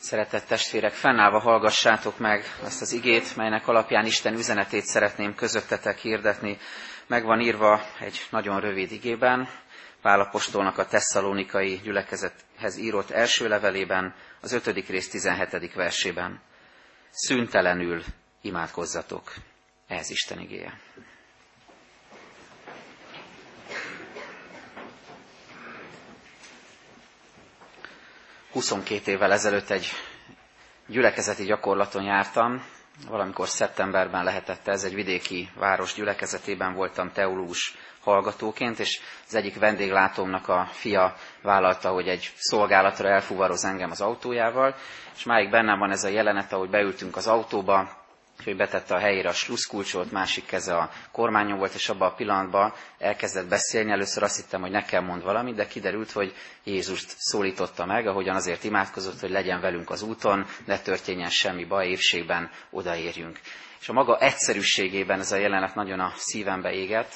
Szeretett 0.00 0.46
testvérek, 0.46 0.92
fennállva 0.92 1.38
hallgassátok 1.38 2.18
meg 2.18 2.44
azt 2.64 2.80
az 2.80 2.92
igét, 2.92 3.36
melynek 3.36 3.68
alapján 3.68 4.06
Isten 4.06 4.34
üzenetét 4.34 4.84
szeretném 4.84 5.34
közöttetek 5.34 5.98
hirdetni. 5.98 6.58
Meg 7.06 7.24
van 7.24 7.40
írva 7.40 7.80
egy 8.00 8.26
nagyon 8.30 8.60
rövid 8.60 8.92
igében, 8.92 9.48
Pálapostolnak 10.02 10.78
a 10.78 10.86
tesszalonikai 10.86 11.80
gyülekezethez 11.82 12.76
írott 12.76 13.10
első 13.10 13.48
levelében, 13.48 14.14
az 14.40 14.52
ötödik 14.52 14.88
rész 14.88 15.08
17. 15.10 15.74
versében. 15.74 16.40
Szüntelenül 17.10 18.02
imádkozzatok. 18.40 19.32
Ez 19.86 20.10
Isten 20.10 20.38
igéje. 20.40 20.80
22 28.52 29.10
évvel 29.10 29.32
ezelőtt 29.32 29.70
egy 29.70 29.86
gyülekezeti 30.86 31.44
gyakorlaton 31.44 32.02
jártam, 32.02 32.64
valamikor 33.08 33.48
szeptemberben 33.48 34.24
lehetett 34.24 34.68
ez, 34.68 34.84
egy 34.84 34.94
vidéki 34.94 35.50
város 35.54 35.94
gyülekezetében 35.94 36.74
voltam 36.74 37.12
teológus 37.12 37.74
hallgatóként, 38.00 38.78
és 38.78 39.00
az 39.26 39.34
egyik 39.34 39.58
vendéglátómnak 39.58 40.48
a 40.48 40.68
fia 40.72 41.14
vállalta, 41.42 41.90
hogy 41.90 42.08
egy 42.08 42.32
szolgálatra 42.36 43.08
elfuvaroz 43.08 43.64
engem 43.64 43.90
az 43.90 44.00
autójával, 44.00 44.74
és 45.16 45.24
máig 45.24 45.50
bennem 45.50 45.78
van 45.78 45.90
ez 45.90 46.04
a 46.04 46.08
jelenet, 46.08 46.52
ahogy 46.52 46.70
beültünk 46.70 47.16
az 47.16 47.26
autóba, 47.26 47.99
hogy 48.44 48.56
betette 48.56 48.94
a 48.94 48.98
helyére 48.98 49.28
a 49.28 49.32
sluszkulcsot, 49.32 50.10
másik 50.10 50.46
keze 50.46 50.76
a 50.76 50.90
kormányon 51.12 51.58
volt, 51.58 51.74
és 51.74 51.88
abban 51.88 52.08
a 52.08 52.14
pillanatban 52.14 52.72
elkezdett 52.98 53.48
beszélni. 53.48 53.90
Először 53.90 54.22
azt 54.22 54.36
hittem, 54.36 54.60
hogy 54.60 54.70
nekem 54.70 55.04
mond 55.04 55.22
valamit, 55.22 55.54
de 55.54 55.66
kiderült, 55.66 56.10
hogy 56.10 56.34
Jézust 56.64 57.14
szólította 57.18 57.86
meg, 57.86 58.06
ahogyan 58.06 58.36
azért 58.36 58.64
imádkozott, 58.64 59.20
hogy 59.20 59.30
legyen 59.30 59.60
velünk 59.60 59.90
az 59.90 60.02
úton, 60.02 60.46
ne 60.66 60.78
történjen 60.78 61.30
semmi 61.30 61.64
baj, 61.64 61.88
évségben 61.88 62.50
odaérjünk. 62.70 63.40
És 63.80 63.88
a 63.88 63.92
maga 63.92 64.18
egyszerűségében 64.18 65.18
ez 65.18 65.32
a 65.32 65.36
jelenet 65.36 65.74
nagyon 65.74 66.00
a 66.00 66.12
szívembe 66.16 66.72
égett, 66.72 67.12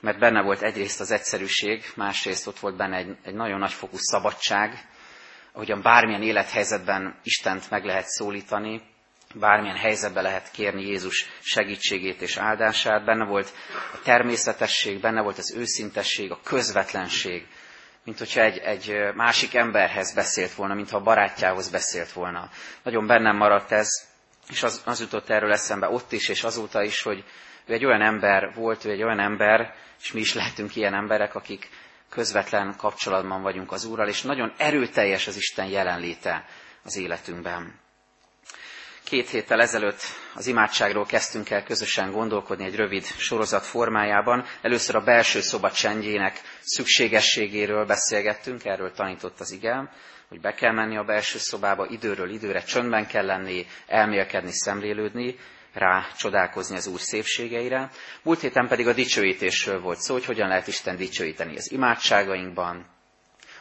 mert 0.00 0.18
benne 0.18 0.42
volt 0.42 0.62
egyrészt 0.62 1.00
az 1.00 1.10
egyszerűség, 1.10 1.84
másrészt 1.96 2.46
ott 2.46 2.58
volt 2.58 2.76
benne 2.76 2.96
egy, 2.96 3.16
egy 3.24 3.34
nagyon 3.34 3.58
nagyfokú 3.58 3.96
szabadság, 3.96 4.88
ahogyan 5.52 5.82
bármilyen 5.82 6.22
élethelyzetben 6.22 7.18
Istent 7.22 7.70
meg 7.70 7.84
lehet 7.84 8.06
szólítani, 8.06 8.82
bármilyen 9.34 9.76
helyzetbe 9.76 10.20
lehet 10.20 10.50
kérni 10.50 10.86
Jézus 10.86 11.26
segítségét 11.40 12.20
és 12.20 12.36
áldását. 12.36 13.04
Benne 13.04 13.24
volt 13.24 13.52
a 13.92 14.00
természetesség, 14.02 15.00
benne 15.00 15.22
volt 15.22 15.38
az 15.38 15.54
őszintesség, 15.56 16.30
a 16.30 16.40
közvetlenség, 16.44 17.46
mint 18.04 18.18
hogyha 18.18 18.40
egy, 18.40 18.58
egy 18.58 18.94
másik 19.14 19.54
emberhez 19.54 20.14
beszélt 20.14 20.54
volna, 20.54 20.74
mintha 20.74 20.96
a 20.96 21.02
barátjához 21.02 21.70
beszélt 21.70 22.12
volna. 22.12 22.50
Nagyon 22.82 23.06
bennem 23.06 23.36
maradt 23.36 23.72
ez, 23.72 23.88
és 24.48 24.62
az, 24.62 24.82
az 24.84 25.00
jutott 25.00 25.30
erről 25.30 25.52
eszembe 25.52 25.88
ott 25.88 26.12
is, 26.12 26.28
és 26.28 26.44
azóta 26.44 26.82
is, 26.82 27.02
hogy 27.02 27.24
ő 27.66 27.72
egy 27.72 27.84
olyan 27.84 28.02
ember 28.02 28.54
volt, 28.54 28.84
ő 28.84 28.90
egy 28.90 29.02
olyan 29.02 29.20
ember, 29.20 29.74
és 30.00 30.12
mi 30.12 30.20
is 30.20 30.34
lehetünk 30.34 30.76
ilyen 30.76 30.94
emberek, 30.94 31.34
akik 31.34 31.68
közvetlen 32.08 32.74
kapcsolatban 32.76 33.42
vagyunk 33.42 33.72
az 33.72 33.84
Úrral, 33.84 34.08
és 34.08 34.22
nagyon 34.22 34.52
erőteljes 34.56 35.26
az 35.26 35.36
Isten 35.36 35.66
jelenléte 35.66 36.44
az 36.84 36.96
életünkben. 36.96 37.79
Két 39.10 39.28
héttel 39.28 39.60
ezelőtt 39.60 40.02
az 40.34 40.46
imádságról 40.46 41.06
kezdtünk 41.06 41.50
el 41.50 41.62
közösen 41.62 42.10
gondolkodni 42.10 42.64
egy 42.64 42.76
rövid 42.76 43.04
sorozat 43.04 43.64
formájában. 43.66 44.44
Először 44.62 44.94
a 44.94 45.00
belső 45.04 45.40
szoba 45.40 45.70
csendjének 45.70 46.40
szükségességéről 46.60 47.84
beszélgettünk, 47.86 48.64
erről 48.64 48.92
tanított 48.92 49.40
az 49.40 49.50
igám, 49.52 49.90
hogy 50.28 50.40
be 50.40 50.54
kell 50.54 50.72
menni 50.72 50.96
a 50.96 51.04
belső 51.04 51.38
szobába, 51.38 51.86
időről 51.86 52.30
időre 52.30 52.62
csöndben 52.62 53.06
kell 53.06 53.24
lenni, 53.24 53.66
elmélkedni, 53.86 54.52
szemlélődni, 54.52 55.36
rá 55.72 56.06
csodálkozni 56.18 56.76
az 56.76 56.86
Úr 56.86 57.00
szépségeire. 57.00 57.90
Múlt 58.22 58.40
héten 58.40 58.68
pedig 58.68 58.88
a 58.88 58.92
dicsőítésről 58.92 59.80
volt 59.80 60.00
szó, 60.00 60.12
hogy 60.14 60.24
hogyan 60.24 60.48
lehet 60.48 60.66
Isten 60.66 60.96
dicsőíteni 60.96 61.56
az 61.56 61.70
imádságainkban, 61.72 62.86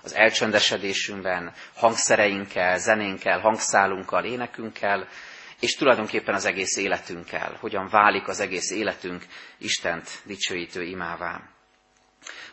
az 0.03 0.15
elcsöndesedésünkben, 0.15 1.53
hangszereinkkel, 1.75 2.77
zenénkkel, 2.79 3.39
hangszálunkkal, 3.39 4.23
énekünkkel, 4.25 5.07
és 5.59 5.75
tulajdonképpen 5.75 6.35
az 6.35 6.45
egész 6.45 6.77
életünkkel, 6.77 7.57
hogyan 7.59 7.87
válik 7.87 8.27
az 8.27 8.39
egész 8.39 8.71
életünk 8.71 9.25
Istent 9.57 10.09
dicsőítő 10.25 10.83
imává. 10.83 11.41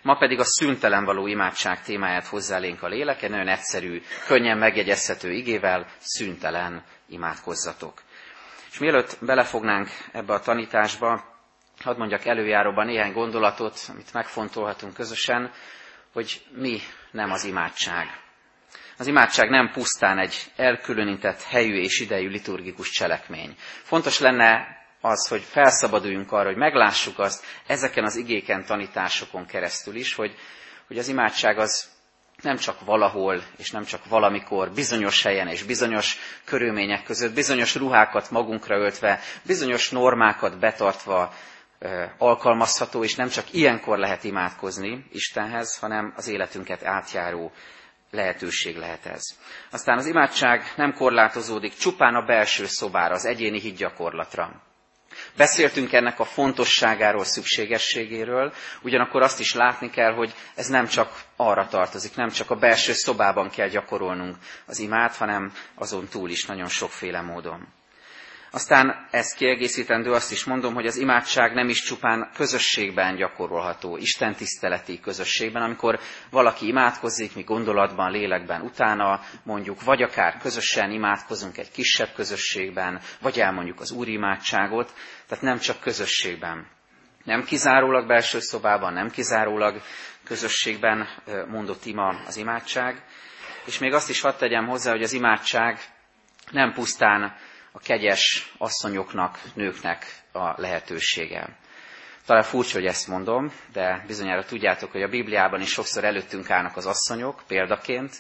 Ma 0.03 0.17
pedig 0.17 0.39
a 0.39 0.45
szüntelen 0.45 1.05
való 1.05 1.27
imádság 1.27 1.83
témáját 1.83 2.27
hozzálénk 2.27 2.83
a 2.83 2.89
lélek, 2.89 3.23
egy 3.23 3.31
nagyon 3.31 3.49
egyszerű, 3.49 4.03
könnyen 4.27 4.59
megjegyezhető 4.59 5.33
igével, 5.33 5.87
szüntelen 5.99 6.85
imádkozzatok. 7.09 8.03
És 8.71 8.79
mielőtt 8.79 9.19
belefognánk 9.21 9.89
ebbe 10.13 10.33
a 10.33 10.41
tanításba, 10.41 11.25
hadd 11.83 11.99
mondjak 11.99 12.25
előjáróban 12.25 12.87
néhány 12.87 13.13
gondolatot, 13.13 13.79
amit 13.89 14.13
megfontolhatunk 14.13 14.95
közösen, 14.95 15.53
hogy 16.13 16.43
mi 16.51 16.79
nem 17.11 17.31
az 17.31 17.45
imádság. 17.45 18.26
Az 18.99 19.07
imádság 19.07 19.51
nem 19.51 19.71
pusztán 19.73 20.19
egy 20.19 20.53
elkülönített 20.57 21.43
helyű 21.43 21.81
és 21.81 22.01
idejű 22.01 22.29
liturgikus 22.29 22.91
cselekmény. 22.91 23.55
Fontos 23.83 24.19
lenne 24.19 24.67
az, 25.01 25.29
hogy 25.29 25.43
felszabaduljunk 25.43 26.33
arra, 26.33 26.47
hogy 26.49 26.57
meglássuk 26.57 27.19
azt 27.19 27.45
ezeken 27.67 28.05
az 28.05 28.17
igéken, 28.17 28.65
tanításokon 28.65 29.47
keresztül 29.47 29.95
is, 29.95 30.15
hogy, 30.15 30.35
hogy 30.87 30.99
az 30.99 31.09
imádság 31.09 31.59
az 31.59 31.89
nem 32.43 32.57
csak 32.57 32.85
valahol, 32.85 33.43
és 33.57 33.71
nem 33.71 33.85
csak 33.85 34.05
valamikor, 34.09 34.71
bizonyos 34.73 35.23
helyen 35.23 35.49
és 35.49 35.63
bizonyos 35.63 36.19
körülmények 36.45 37.03
között, 37.03 37.35
bizonyos 37.35 37.75
ruhákat 37.75 38.31
magunkra 38.31 38.77
öltve, 38.77 39.21
bizonyos 39.43 39.91
normákat 39.91 40.59
betartva 40.59 41.33
alkalmazható, 42.19 43.05
és 43.05 43.15
nem 43.15 43.29
csak 43.29 43.53
ilyenkor 43.53 43.99
lehet 43.99 44.25
imádkozni 44.25 45.07
Istenhez, 45.13 45.79
hanem 45.79 46.13
az 46.17 46.29
életünket 46.29 46.85
átjáró 46.85 47.53
lehetőség 48.17 48.77
lehet 48.77 49.07
ez. 49.07 49.23
Aztán 49.71 49.99
az 49.99 50.07
imádság 50.07 50.73
nem 50.77 50.93
korlátozódik 50.95 51.75
csupán 51.75 52.15
a 52.15 52.25
belső 52.25 52.67
szobára, 52.67 53.15
az 53.15 53.25
egyéni 53.25 53.61
hitgyakorlatra. 53.61 54.63
Beszéltünk 55.37 55.93
ennek 55.93 56.21
a 56.21 56.25
fontosságáról, 56.25 57.25
szükségességéről, 57.25 58.53
ugyanakkor 58.83 59.23
azt 59.23 59.41
is 59.41 59.55
látni 59.55 59.91
kell, 59.91 60.13
hogy 60.13 60.35
ez 60.55 60.67
nem 60.69 60.87
csak 60.87 61.23
arra 61.37 61.67
tartozik, 61.69 62.15
nem 62.17 62.29
csak 62.31 62.51
a 62.51 62.57
belső 62.57 62.93
szobában 62.93 63.51
kell 63.51 63.69
gyakorolnunk 63.69 64.37
az 64.67 64.79
imát, 64.79 65.17
hanem 65.17 65.53
azon 65.75 66.09
túl 66.09 66.31
is 66.31 66.45
nagyon 66.45 66.69
sokféle 66.69 67.21
módon. 67.21 67.69
Aztán 68.57 69.07
ezt 69.11 69.37
kiegészítendő 69.37 70.13
azt 70.13 70.33
is 70.33 70.45
mondom, 70.45 70.75
hogy 70.75 70.87
az 70.87 70.97
imádság 70.97 71.55
nem 71.55 71.69
is 71.69 71.83
csupán 71.83 72.31
közösségben 72.35 73.17
gyakorolható, 73.17 73.97
Isten 73.97 74.35
tiszteleti 74.35 75.01
közösségben, 75.01 75.63
amikor 75.63 75.99
valaki 76.31 76.67
imádkozik, 76.67 77.35
mi 77.35 77.43
gondolatban, 77.43 78.11
lélekben 78.11 78.61
utána 78.61 79.21
mondjuk, 79.43 79.83
vagy 79.83 80.03
akár 80.03 80.37
közösen 80.39 80.91
imádkozunk 80.91 81.59
egy 81.59 81.71
kisebb 81.71 82.09
közösségben, 82.15 83.01
vagy 83.21 83.39
elmondjuk 83.41 83.81
az 83.81 83.91
úri 83.93 84.13
imádságot, 84.13 84.93
tehát 85.29 85.45
nem 85.45 85.59
csak 85.59 85.81
közösségben. 85.81 86.67
Nem 87.25 87.45
kizárólag 87.45 88.07
belső 88.07 88.41
szobában, 88.41 88.93
nem 88.93 89.11
kizárólag 89.11 89.81
közösségben 90.25 91.09
mondott 91.49 91.85
ima 91.85 92.09
az 92.27 92.37
imádság. 92.37 93.03
És 93.67 93.79
még 93.79 93.93
azt 93.93 94.11
is 94.11 94.21
hadd 94.21 94.39
tegyem 94.39 94.67
hozzá, 94.67 94.91
hogy 94.91 95.03
az 95.03 95.13
imádság 95.13 95.79
nem 96.51 96.73
pusztán 96.73 97.37
a 97.77 97.79
kegyes 97.79 98.53
asszonyoknak, 98.59 99.41
nőknek 99.55 100.23
a 100.33 100.61
lehetősége. 100.61 101.57
Talán 102.27 102.43
furcsa, 102.43 102.73
hogy 102.79 102.87
ezt 102.87 103.09
mondom, 103.09 103.53
de 103.73 104.05
bizonyára 104.07 104.45
tudjátok, 104.45 104.93
hogy 104.93 105.03
a 105.03 105.09
Bibliában 105.09 105.61
is 105.61 105.71
sokszor 105.71 106.05
előttünk 106.05 106.51
állnak 106.51 106.77
az 106.77 106.87
asszonyok 106.87 107.43
példaként, 107.47 108.15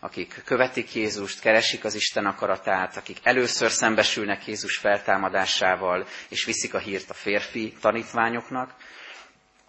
akik 0.00 0.42
követik 0.44 0.94
Jézust, 0.94 1.40
keresik 1.40 1.84
az 1.84 1.94
Isten 1.94 2.26
akaratát, 2.26 2.96
akik 2.96 3.18
először 3.22 3.70
szembesülnek 3.70 4.46
Jézus 4.46 4.76
feltámadásával, 4.76 6.06
és 6.28 6.44
viszik 6.44 6.74
a 6.74 6.78
hírt 6.78 7.10
a 7.10 7.14
férfi 7.14 7.74
tanítványoknak, 7.80 8.74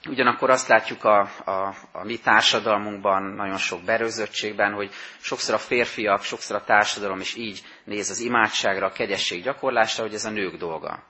Ugyanakkor 0.06 0.50
azt 0.50 0.68
látjuk 0.68 1.04
a, 1.04 1.20
a, 1.46 1.76
a 1.92 2.04
mi 2.04 2.18
társadalmunkban, 2.18 3.24
nagyon 3.24 3.58
sok 3.58 3.84
berőzöttségben, 3.84 4.74
hogy 4.74 4.92
sokszor 5.20 5.56
a 5.56 5.58
férfiak, 5.58 6.22
sokszor 6.22 6.56
a 6.56 6.64
társadalom 6.64 7.20
is 7.20 7.36
így 7.36 7.62
néz 7.84 8.10
az 8.10 8.20
imádságra, 8.20 8.86
a 8.86 8.92
kegyesség 8.92 9.44
gyakorlásra, 9.44 10.04
hogy 10.04 10.14
ez 10.14 10.26
a 10.26 10.30
nők 10.30 10.56
dolga. 10.56 11.04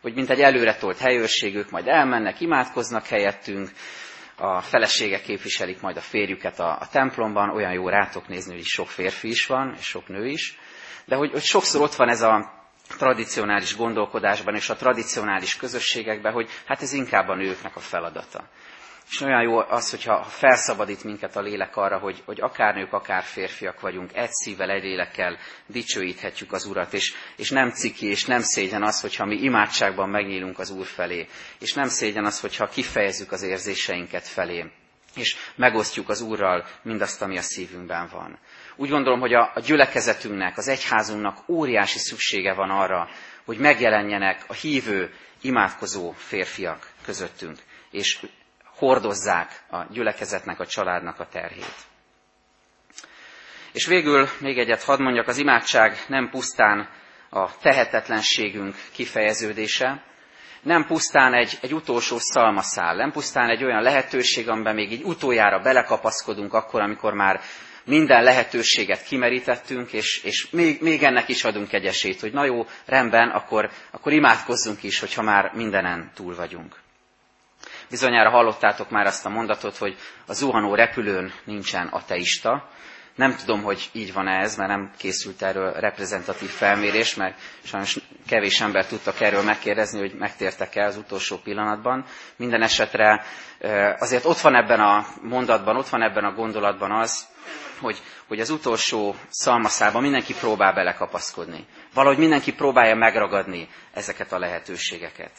Hogy 0.00 0.14
mint 0.14 0.30
egy 0.30 0.40
előretolt 0.40 0.98
helyőrség, 0.98 1.56
ők 1.56 1.70
majd 1.70 1.88
elmennek, 1.88 2.40
imádkoznak 2.40 3.06
helyettünk, 3.06 3.70
a 4.36 4.60
feleségek 4.60 5.22
képviselik 5.22 5.80
majd 5.80 5.96
a 5.96 6.00
férjüket 6.00 6.60
a, 6.60 6.78
a 6.80 6.88
templomban, 6.90 7.50
olyan 7.50 7.72
jó 7.72 7.88
rátok 7.88 8.28
nézni, 8.28 8.54
hogy 8.54 8.64
sok 8.64 8.88
férfi 8.88 9.28
is 9.28 9.46
van, 9.46 9.74
és 9.78 9.84
sok 9.84 10.08
nő 10.08 10.26
is, 10.26 10.58
de 11.04 11.16
hogy, 11.16 11.30
hogy 11.30 11.42
sokszor 11.42 11.80
ott 11.80 11.94
van 11.94 12.08
ez 12.08 12.22
a, 12.22 12.52
tradicionális 12.88 13.76
gondolkodásban 13.76 14.54
és 14.54 14.68
a 14.70 14.76
tradicionális 14.76 15.56
közösségekben, 15.56 16.32
hogy 16.32 16.50
hát 16.66 16.82
ez 16.82 16.92
inkább 16.92 17.28
a 17.28 17.34
nőknek 17.34 17.76
a 17.76 17.80
feladata. 17.80 18.48
és 19.10 19.20
olyan 19.20 19.42
jó 19.42 19.58
az, 19.58 19.90
hogyha 19.90 20.22
felszabadít 20.24 21.04
minket 21.04 21.36
a 21.36 21.40
lélek 21.40 21.76
arra, 21.76 21.98
hogy, 21.98 22.22
hogy 22.24 22.40
akár 22.40 22.74
nők, 22.74 22.92
akár 22.92 23.22
férfiak 23.22 23.80
vagyunk, 23.80 24.10
egy 24.14 24.30
szívvel, 24.32 24.70
egy 24.70 24.82
lélekkel 24.82 25.38
dicsőíthetjük 25.66 26.52
az 26.52 26.64
Urat, 26.64 26.92
és, 26.92 27.14
és 27.36 27.50
nem 27.50 27.70
ciki, 27.70 28.06
és 28.06 28.24
nem 28.24 28.40
szégyen 28.40 28.82
az, 28.82 29.00
hogyha 29.00 29.24
mi 29.24 29.36
imádságban 29.36 30.08
megnyílunk 30.08 30.58
az 30.58 30.70
Úr 30.70 30.86
felé, 30.86 31.28
és 31.58 31.72
nem 31.72 31.88
szégyen 31.88 32.24
az, 32.24 32.40
hogyha 32.40 32.68
kifejezzük 32.68 33.32
az 33.32 33.42
érzéseinket 33.42 34.28
felé, 34.28 34.64
és 35.16 35.36
megosztjuk 35.56 36.08
az 36.08 36.20
Úrral 36.20 36.64
mindazt, 36.82 37.22
ami 37.22 37.38
a 37.38 37.42
szívünkben 37.42 38.08
van. 38.12 38.38
Úgy 38.76 38.88
gondolom, 38.88 39.20
hogy 39.20 39.34
a, 39.34 39.50
a 39.54 39.60
gyülekezetünknek, 39.60 40.56
az 40.56 40.68
egyházunknak 40.68 41.48
óriási 41.48 41.98
szüksége 41.98 42.54
van 42.54 42.70
arra, 42.70 43.08
hogy 43.44 43.58
megjelenjenek 43.58 44.44
a 44.46 44.52
hívő, 44.52 45.14
imádkozó 45.40 46.12
férfiak 46.12 46.90
közöttünk, 47.04 47.58
és 47.90 48.26
hordozzák 48.76 49.62
a 49.70 49.84
gyülekezetnek, 49.90 50.60
a 50.60 50.66
családnak 50.66 51.20
a 51.20 51.26
terhét. 51.26 51.74
És 53.72 53.86
végül 53.86 54.28
még 54.40 54.58
egyet 54.58 54.82
hadd 54.82 55.02
mondjak, 55.02 55.28
az 55.28 55.38
imádság 55.38 56.04
nem 56.08 56.28
pusztán 56.30 56.88
a 57.30 57.58
tehetetlenségünk 57.58 58.74
kifejeződése, 58.92 60.02
nem 60.62 60.86
pusztán 60.86 61.34
egy, 61.34 61.58
egy 61.60 61.74
utolsó 61.74 62.16
szalmaszál, 62.18 62.94
nem 62.94 63.10
pusztán 63.12 63.48
egy 63.48 63.64
olyan 63.64 63.82
lehetőség, 63.82 64.48
amiben 64.48 64.74
még 64.74 64.92
így 64.92 65.02
utoljára 65.02 65.58
belekapaszkodunk 65.58 66.52
akkor, 66.54 66.80
amikor 66.80 67.12
már 67.14 67.40
minden 67.84 68.22
lehetőséget 68.22 69.02
kimerítettünk, 69.02 69.92
és, 69.92 70.22
és 70.24 70.50
még, 70.50 70.82
még 70.82 71.02
ennek 71.02 71.28
is 71.28 71.44
adunk 71.44 71.72
egy 71.72 71.84
esélyt, 71.84 72.20
hogy 72.20 72.32
na 72.32 72.44
jó, 72.44 72.66
rendben, 72.86 73.28
akkor, 73.28 73.70
akkor 73.90 74.12
imádkozzunk 74.12 74.82
is, 74.82 75.00
hogyha 75.00 75.22
már 75.22 75.52
mindenen 75.54 76.10
túl 76.14 76.34
vagyunk. 76.34 76.82
Bizonyára 77.90 78.30
hallottátok 78.30 78.90
már 78.90 79.06
azt 79.06 79.26
a 79.26 79.28
mondatot, 79.28 79.76
hogy 79.76 79.96
a 80.26 80.32
zuhanó 80.32 80.74
repülőn 80.74 81.32
nincsen 81.44 81.86
ateista. 81.86 82.68
Nem 83.14 83.36
tudom, 83.36 83.62
hogy 83.62 83.88
így 83.92 84.12
van-e 84.12 84.40
ez, 84.40 84.56
mert 84.56 84.70
nem 84.70 84.90
készült 84.96 85.42
erről 85.42 85.72
reprezentatív 85.72 86.48
felmérés, 86.48 87.14
mert 87.14 87.38
sajnos 87.62 87.98
kevés 88.26 88.60
ember 88.60 88.86
tudtak 88.86 89.20
erről 89.20 89.42
megkérdezni, 89.42 89.98
hogy 89.98 90.14
megtértek-e 90.14 90.84
az 90.84 90.96
utolsó 90.96 91.36
pillanatban. 91.36 92.04
Minden 92.36 92.62
esetre 92.62 93.24
azért 93.98 94.24
ott 94.24 94.38
van 94.38 94.54
ebben 94.54 94.80
a 94.80 95.06
mondatban, 95.22 95.76
ott 95.76 95.88
van 95.88 96.02
ebben 96.02 96.24
a 96.24 96.34
gondolatban 96.34 96.90
az, 96.90 97.26
hogy, 97.80 98.02
hogy 98.28 98.40
az 98.40 98.50
utolsó 98.50 99.16
szalmaszában 99.30 100.02
mindenki 100.02 100.34
próbál 100.34 100.72
belekapaszkodni. 100.72 101.66
Valahogy 101.94 102.18
mindenki 102.18 102.52
próbálja 102.54 102.94
megragadni 102.94 103.68
ezeket 103.92 104.32
a 104.32 104.38
lehetőségeket. 104.38 105.30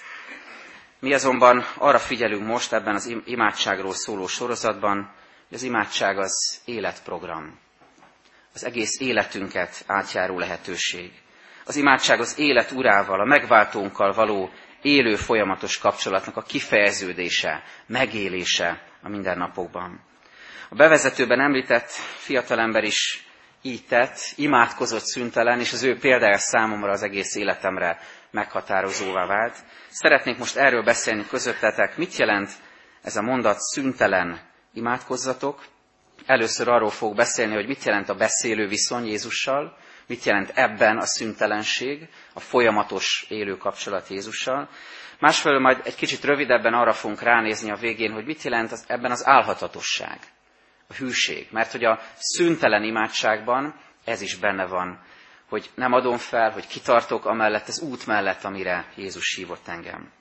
Mi 0.99 1.13
azonban 1.13 1.65
arra 1.77 1.99
figyelünk 1.99 2.45
most 2.45 2.73
ebben 2.73 2.95
az 2.95 3.15
imádságról 3.25 3.93
szóló 3.93 4.27
sorozatban, 4.27 5.13
hogy 5.47 5.57
az 5.57 5.63
imádság 5.63 6.17
az 6.17 6.61
életprogram. 6.65 7.59
Az 8.53 8.65
egész 8.65 8.99
életünket 8.99 9.83
átjáró 9.87 10.39
lehetőség. 10.39 11.11
Az 11.65 11.75
imádság 11.75 12.19
az 12.19 12.39
élet 12.39 12.71
urával, 12.71 13.19
a 13.19 13.25
megváltónkkal 13.25 14.13
való 14.13 14.49
élő 14.81 15.15
folyamatos 15.15 15.77
kapcsolatnak 15.77 16.37
a 16.37 16.41
kifejeződése, 16.41 17.63
megélése 17.87 18.81
a 19.01 19.09
mindennapokban. 19.09 19.99
A 20.69 20.75
bevezetőben 20.75 21.39
említett 21.39 21.89
fiatalember 22.17 22.83
is 22.83 23.27
így 23.61 23.85
tett, 23.87 24.17
imádkozott 24.35 25.03
szüntelen, 25.05 25.59
és 25.59 25.73
az 25.73 25.83
ő 25.83 25.97
példája 25.97 26.37
számomra 26.37 26.91
az 26.91 27.03
egész 27.03 27.35
életemre 27.35 27.99
meghatározóvá 28.31 29.25
vált. 29.25 29.55
Szeretnék 29.89 30.37
most 30.37 30.55
erről 30.55 30.83
beszélni 30.83 31.25
közöttetek, 31.27 31.97
mit 31.97 32.15
jelent 32.15 32.49
ez 33.01 33.15
a 33.15 33.21
mondat 33.21 33.59
szüntelen 33.59 34.39
imádkozzatok. 34.73 35.65
Először 36.25 36.67
arról 36.67 36.89
fog 36.89 37.15
beszélni, 37.15 37.53
hogy 37.53 37.67
mit 37.67 37.83
jelent 37.83 38.09
a 38.09 38.15
beszélő 38.15 38.67
viszony 38.67 39.05
Jézussal, 39.05 39.77
mit 40.07 40.23
jelent 40.23 40.51
ebben 40.55 40.97
a 40.97 41.05
szüntelenség, 41.05 42.09
a 42.33 42.39
folyamatos 42.39 43.25
élő 43.29 43.57
kapcsolat 43.57 44.07
Jézussal. 44.07 44.69
Másfelől 45.19 45.59
majd 45.59 45.81
egy 45.83 45.95
kicsit 45.95 46.23
rövidebben 46.23 46.73
arra 46.73 46.93
fogunk 46.93 47.21
ránézni 47.21 47.71
a 47.71 47.75
végén, 47.75 48.11
hogy 48.11 48.25
mit 48.25 48.41
jelent 48.41 48.73
ebben 48.87 49.11
az 49.11 49.27
álhatatosság, 49.27 50.19
a 50.87 50.93
hűség. 50.93 51.47
Mert 51.51 51.71
hogy 51.71 51.83
a 51.83 51.99
szüntelen 52.17 52.83
imádságban 52.83 53.79
ez 54.03 54.21
is 54.21 54.35
benne 54.35 54.65
van 54.65 55.03
hogy 55.49 55.69
nem 55.75 55.93
adom 55.93 56.17
fel, 56.17 56.51
hogy 56.51 56.67
kitartok 56.67 57.25
amellett, 57.25 57.67
az 57.67 57.81
út 57.81 58.05
mellett, 58.05 58.43
amire 58.43 58.85
Jézus 58.95 59.35
hívott 59.35 59.67
engem. 59.67 60.11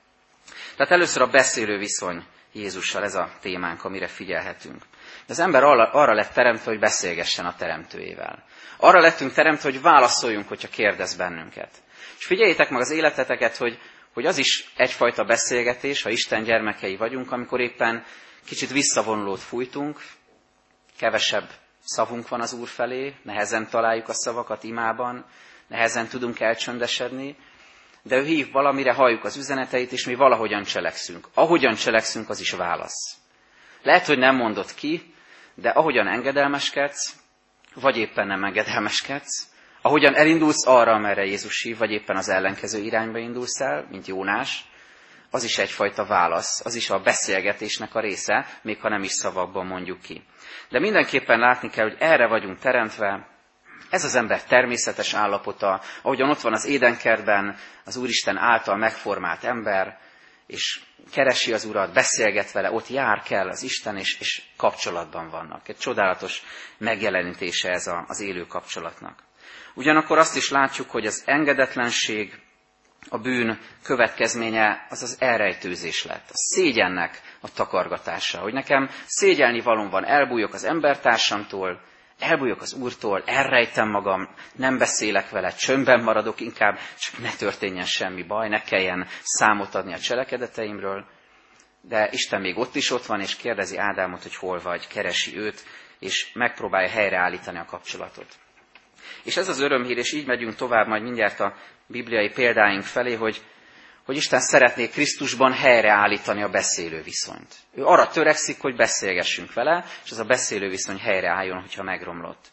Tehát 0.75 0.91
először 0.91 1.21
a 1.21 1.27
beszélő 1.27 1.77
viszony 1.77 2.23
Jézussal, 2.51 3.03
ez 3.03 3.15
a 3.15 3.29
témánk, 3.41 3.83
amire 3.83 4.07
figyelhetünk. 4.07 4.83
Az 5.27 5.39
ember 5.39 5.63
arra 5.63 6.13
lett 6.13 6.33
teremtve, 6.33 6.71
hogy 6.71 6.79
beszélgessen 6.79 7.45
a 7.45 7.55
teremtőjével. 7.55 8.43
Arra 8.77 8.99
lettünk 8.99 9.33
teremtve, 9.33 9.71
hogy 9.71 9.81
válaszoljunk, 9.81 10.47
hogyha 10.47 10.67
kérdez 10.67 11.15
bennünket. 11.15 11.69
És 12.17 12.25
figyeljétek 12.25 12.69
meg 12.69 12.81
az 12.81 12.91
életeteket, 12.91 13.57
hogy, 13.57 13.79
hogy 14.13 14.25
az 14.25 14.37
is 14.37 14.71
egyfajta 14.75 15.23
beszélgetés, 15.23 16.01
ha 16.01 16.09
Isten 16.09 16.43
gyermekei 16.43 16.95
vagyunk, 16.95 17.31
amikor 17.31 17.59
éppen 17.59 18.05
kicsit 18.45 18.71
visszavonulót 18.71 19.39
fújtunk, 19.39 20.01
kevesebb 20.97 21.49
szavunk 21.83 22.27
van 22.27 22.41
az 22.41 22.53
Úr 22.53 22.67
felé, 22.67 23.13
nehezen 23.23 23.69
találjuk 23.69 24.07
a 24.07 24.13
szavakat 24.13 24.63
imában, 24.63 25.25
nehezen 25.67 26.07
tudunk 26.07 26.39
elcsöndesedni, 26.39 27.37
de 28.03 28.17
ő 28.17 28.23
hív 28.23 28.51
valamire, 28.51 28.93
halljuk 28.93 29.23
az 29.23 29.37
üzeneteit, 29.37 29.91
és 29.91 30.05
mi 30.05 30.15
valahogyan 30.15 30.63
cselekszünk. 30.63 31.27
Ahogyan 31.33 31.75
cselekszünk, 31.75 32.29
az 32.29 32.39
is 32.39 32.51
válasz. 32.51 33.17
Lehet, 33.81 34.05
hogy 34.05 34.17
nem 34.17 34.35
mondod 34.35 34.73
ki, 34.73 35.13
de 35.55 35.69
ahogyan 35.69 36.07
engedelmeskedsz, 36.07 37.15
vagy 37.73 37.97
éppen 37.97 38.27
nem 38.27 38.43
engedelmeskedsz, 38.43 39.47
ahogyan 39.81 40.15
elindulsz 40.15 40.67
arra, 40.67 40.93
amerre 40.93 41.25
Jézus 41.25 41.61
hív, 41.61 41.77
vagy 41.77 41.91
éppen 41.91 42.15
az 42.15 42.29
ellenkező 42.29 42.79
irányba 42.79 43.17
indulsz 43.17 43.59
el, 43.59 43.87
mint 43.89 44.07
Jónás, 44.07 44.65
az 45.29 45.43
is 45.43 45.57
egyfajta 45.57 46.05
válasz, 46.05 46.65
az 46.65 46.75
is 46.75 46.89
a 46.89 46.99
beszélgetésnek 46.99 47.95
a 47.95 47.99
része, 47.99 48.45
még 48.61 48.79
ha 48.79 48.89
nem 48.89 49.03
is 49.03 49.11
szavakban 49.11 49.65
mondjuk 49.65 50.01
ki. 50.01 50.23
De 50.69 50.79
mindenképpen 50.79 51.39
látni 51.39 51.69
kell, 51.69 51.89
hogy 51.89 51.97
erre 51.99 52.27
vagyunk 52.27 52.59
teremtve, 52.59 53.27
ez 53.89 54.03
az 54.03 54.15
ember 54.15 54.43
természetes 54.43 55.13
állapota, 55.13 55.81
ahogyan 56.01 56.29
ott 56.29 56.41
van 56.41 56.53
az 56.53 56.65
édenkertben 56.65 57.57
az 57.85 57.95
Úristen 57.95 58.37
által 58.37 58.75
megformált 58.77 59.43
ember, 59.43 59.97
és 60.47 60.81
keresi 61.11 61.53
az 61.53 61.65
Urat, 61.65 61.93
beszélget 61.93 62.51
vele, 62.51 62.71
ott 62.71 62.87
jár 62.87 63.21
kell 63.21 63.49
az 63.49 63.63
Isten, 63.63 63.97
és, 63.97 64.19
és 64.19 64.41
kapcsolatban 64.57 65.29
vannak. 65.29 65.69
Egy 65.69 65.77
csodálatos 65.77 66.41
megjelenítése 66.77 67.69
ez 67.69 67.87
a, 67.87 68.05
az 68.07 68.21
élő 68.21 68.45
kapcsolatnak. 68.45 69.23
Ugyanakkor 69.73 70.17
azt 70.17 70.35
is 70.35 70.49
látjuk, 70.49 70.89
hogy 70.89 71.05
az 71.05 71.23
engedetlenség, 71.25 72.41
a 73.09 73.17
bűn 73.17 73.59
következménye 73.83 74.85
az 74.89 75.03
az 75.03 75.15
elrejtőzés 75.19 76.03
lett, 76.05 76.29
a 76.29 76.33
szégyennek 76.33 77.21
a 77.41 77.51
takargatása. 77.53 78.39
Hogy 78.39 78.53
nekem 78.53 78.89
szégyelni 79.05 79.61
valóm 79.61 79.89
van, 79.89 80.05
elbújok 80.05 80.53
az 80.53 80.63
embertársamtól, 80.63 81.81
elbújok 82.19 82.61
az 82.61 82.73
Úrtól, 82.73 83.23
elrejtem 83.25 83.89
magam, 83.89 84.29
nem 84.55 84.77
beszélek 84.77 85.29
vele, 85.29 85.49
csöndben 85.51 86.03
maradok, 86.03 86.39
inkább 86.39 86.77
csak 86.99 87.19
ne 87.21 87.29
történjen 87.29 87.85
semmi 87.85 88.23
baj, 88.23 88.49
ne 88.49 88.61
kelljen 88.61 89.07
számot 89.21 89.75
adni 89.75 89.93
a 89.93 89.99
cselekedeteimről. 89.99 91.05
De 91.81 92.09
Isten 92.11 92.41
még 92.41 92.57
ott 92.57 92.75
is 92.75 92.91
ott 92.91 93.05
van, 93.05 93.21
és 93.21 93.35
kérdezi 93.35 93.77
Ádámot, 93.77 94.21
hogy 94.23 94.35
hol 94.35 94.59
vagy, 94.59 94.87
keresi 94.87 95.37
őt, 95.37 95.63
és 95.99 96.31
megpróbálja 96.33 96.89
helyreállítani 96.89 97.57
a 97.57 97.65
kapcsolatot. 97.65 98.27
És 99.23 99.37
ez 99.37 99.47
az 99.47 99.59
örömhír, 99.59 99.97
és 99.97 100.13
így 100.13 100.25
megyünk 100.25 100.55
tovább 100.55 100.87
majd 100.87 101.03
mindjárt 101.03 101.39
a 101.39 101.55
bibliai 101.87 102.29
példáink 102.29 102.83
felé, 102.83 103.13
hogy, 103.13 103.41
hogy 104.05 104.15
Isten 104.15 104.39
szeretné 104.39 104.87
Krisztusban 104.87 105.53
helyreállítani 105.53 106.43
a 106.43 106.49
beszélő 106.49 107.01
viszonyt. 107.01 107.55
Ő 107.75 107.85
arra 107.85 108.07
törekszik, 108.07 108.61
hogy 108.61 108.75
beszélgessünk 108.75 109.53
vele, 109.53 109.85
és 110.03 110.11
ez 110.11 110.19
a 110.19 110.25
beszélő 110.25 110.69
viszony 110.69 110.97
helyreálljon, 110.97 111.61
hogyha 111.61 111.83
megromlott. 111.83 112.51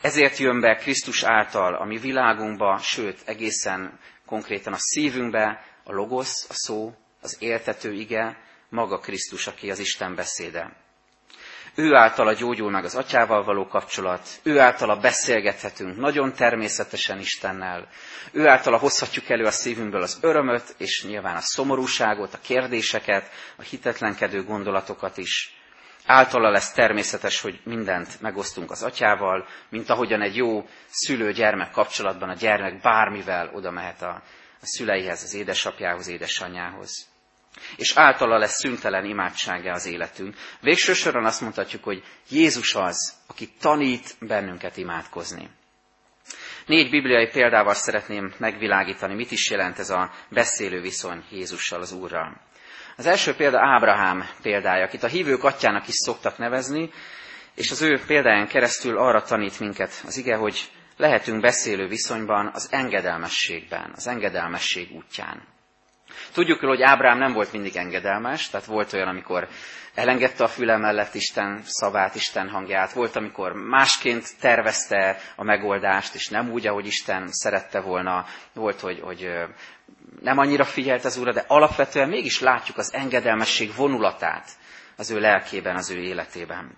Ezért 0.00 0.38
jön 0.38 0.60
be 0.60 0.74
Krisztus 0.74 1.22
által 1.22 1.74
a 1.74 1.84
mi 1.84 1.98
világunkba, 1.98 2.78
sőt 2.78 3.20
egészen 3.24 3.98
konkrétan 4.26 4.72
a 4.72 4.78
szívünkbe 4.78 5.64
a 5.84 5.92
logosz, 5.92 6.46
a 6.48 6.54
szó, 6.54 6.94
az 7.20 7.36
éltető 7.40 7.92
ige, 7.92 8.36
maga 8.68 8.98
Krisztus, 8.98 9.46
aki 9.46 9.70
az 9.70 9.78
Isten 9.78 10.14
beszéde. 10.14 10.81
Ő 11.74 11.94
általa 11.94 12.32
gyógyul 12.32 12.70
meg 12.70 12.84
az 12.84 12.94
atyával 12.94 13.44
való 13.44 13.66
kapcsolat, 13.66 14.28
ő 14.42 14.60
általa 14.60 14.96
beszélgethetünk 14.96 15.96
nagyon 15.96 16.32
természetesen 16.32 17.18
Istennel, 17.18 17.88
ő 18.32 18.48
általa 18.48 18.78
hozhatjuk 18.78 19.28
elő 19.28 19.44
a 19.44 19.50
szívünkből 19.50 20.02
az 20.02 20.18
örömöt, 20.20 20.74
és 20.78 21.04
nyilván 21.04 21.36
a 21.36 21.40
szomorúságot, 21.40 22.34
a 22.34 22.38
kérdéseket, 22.42 23.30
a 23.56 23.62
hitetlenkedő 23.62 24.44
gondolatokat 24.44 25.16
is. 25.16 25.56
Általa 26.06 26.50
lesz 26.50 26.72
természetes, 26.72 27.40
hogy 27.40 27.60
mindent 27.64 28.20
megosztunk 28.20 28.70
az 28.70 28.82
atyával, 28.82 29.46
mint 29.68 29.90
ahogyan 29.90 30.22
egy 30.22 30.36
jó 30.36 30.66
szülő-gyermek 30.90 31.70
kapcsolatban 31.70 32.28
a 32.28 32.34
gyermek 32.34 32.80
bármivel 32.80 33.50
oda 33.54 33.70
mehet 33.70 34.02
a, 34.02 34.22
a 34.60 34.66
szüleihez, 34.66 35.22
az 35.22 35.34
édesapjához, 35.34 36.08
édesanyjához. 36.08 37.11
És 37.76 37.96
általa 37.96 38.38
lesz 38.38 38.60
szüntelen 38.60 39.04
imádsága 39.04 39.72
az 39.72 39.86
életünk. 39.86 40.36
Végső 40.60 40.92
soron 40.92 41.24
azt 41.24 41.40
mondhatjuk, 41.40 41.84
hogy 41.84 42.02
Jézus 42.28 42.74
az, 42.74 43.12
aki 43.26 43.48
tanít 43.60 44.16
bennünket 44.20 44.76
imádkozni. 44.76 45.50
Négy 46.66 46.90
bibliai 46.90 47.28
példával 47.28 47.74
szeretném 47.74 48.34
megvilágítani, 48.38 49.14
mit 49.14 49.30
is 49.30 49.50
jelent 49.50 49.78
ez 49.78 49.90
a 49.90 50.10
beszélő 50.28 50.80
viszony 50.80 51.24
Jézussal, 51.30 51.80
az 51.80 51.92
Úrral. 51.92 52.40
Az 52.96 53.06
első 53.06 53.34
példa 53.34 53.58
Ábrahám 53.60 54.28
példája, 54.42 54.84
akit 54.84 55.02
a 55.02 55.08
hívők 55.08 55.44
atyának 55.44 55.88
is 55.88 55.94
szoktak 55.94 56.38
nevezni, 56.38 56.90
és 57.54 57.70
az 57.70 57.82
ő 57.82 58.00
példáján 58.06 58.48
keresztül 58.48 58.98
arra 58.98 59.22
tanít 59.22 59.60
minket 59.60 60.02
az 60.06 60.16
ige, 60.16 60.36
hogy 60.36 60.70
lehetünk 60.96 61.40
beszélő 61.40 61.88
viszonyban 61.88 62.50
az 62.54 62.68
engedelmességben, 62.70 63.92
az 63.94 64.06
engedelmesség 64.06 64.90
útján. 64.92 65.42
Tudjuk, 66.32 66.60
hogy 66.60 66.82
Ábrám 66.82 67.18
nem 67.18 67.32
volt 67.32 67.52
mindig 67.52 67.76
engedelmes, 67.76 68.50
tehát 68.50 68.66
volt 68.66 68.92
olyan, 68.92 69.08
amikor 69.08 69.48
elengedte 69.94 70.44
a 70.44 70.48
füle 70.48 70.76
mellett 70.76 71.14
Isten 71.14 71.62
szavát, 71.64 72.14
Isten 72.14 72.48
hangját, 72.48 72.92
volt, 72.92 73.16
amikor 73.16 73.52
másként 73.52 74.26
tervezte 74.40 75.18
a 75.36 75.44
megoldást, 75.44 76.14
és 76.14 76.28
nem 76.28 76.50
úgy, 76.50 76.66
ahogy 76.66 76.86
Isten 76.86 77.28
szerette 77.30 77.80
volna, 77.80 78.26
volt, 78.52 78.80
hogy, 78.80 79.00
hogy 79.00 79.30
nem 80.20 80.38
annyira 80.38 80.64
figyelt 80.64 81.04
az 81.04 81.16
Úrra, 81.16 81.32
de 81.32 81.44
alapvetően 81.46 82.08
mégis 82.08 82.40
látjuk 82.40 82.78
az 82.78 82.92
engedelmesség 82.92 83.74
vonulatát 83.76 84.48
az 84.96 85.10
ő 85.10 85.20
lelkében, 85.20 85.76
az 85.76 85.90
ő 85.90 85.98
életében. 85.98 86.76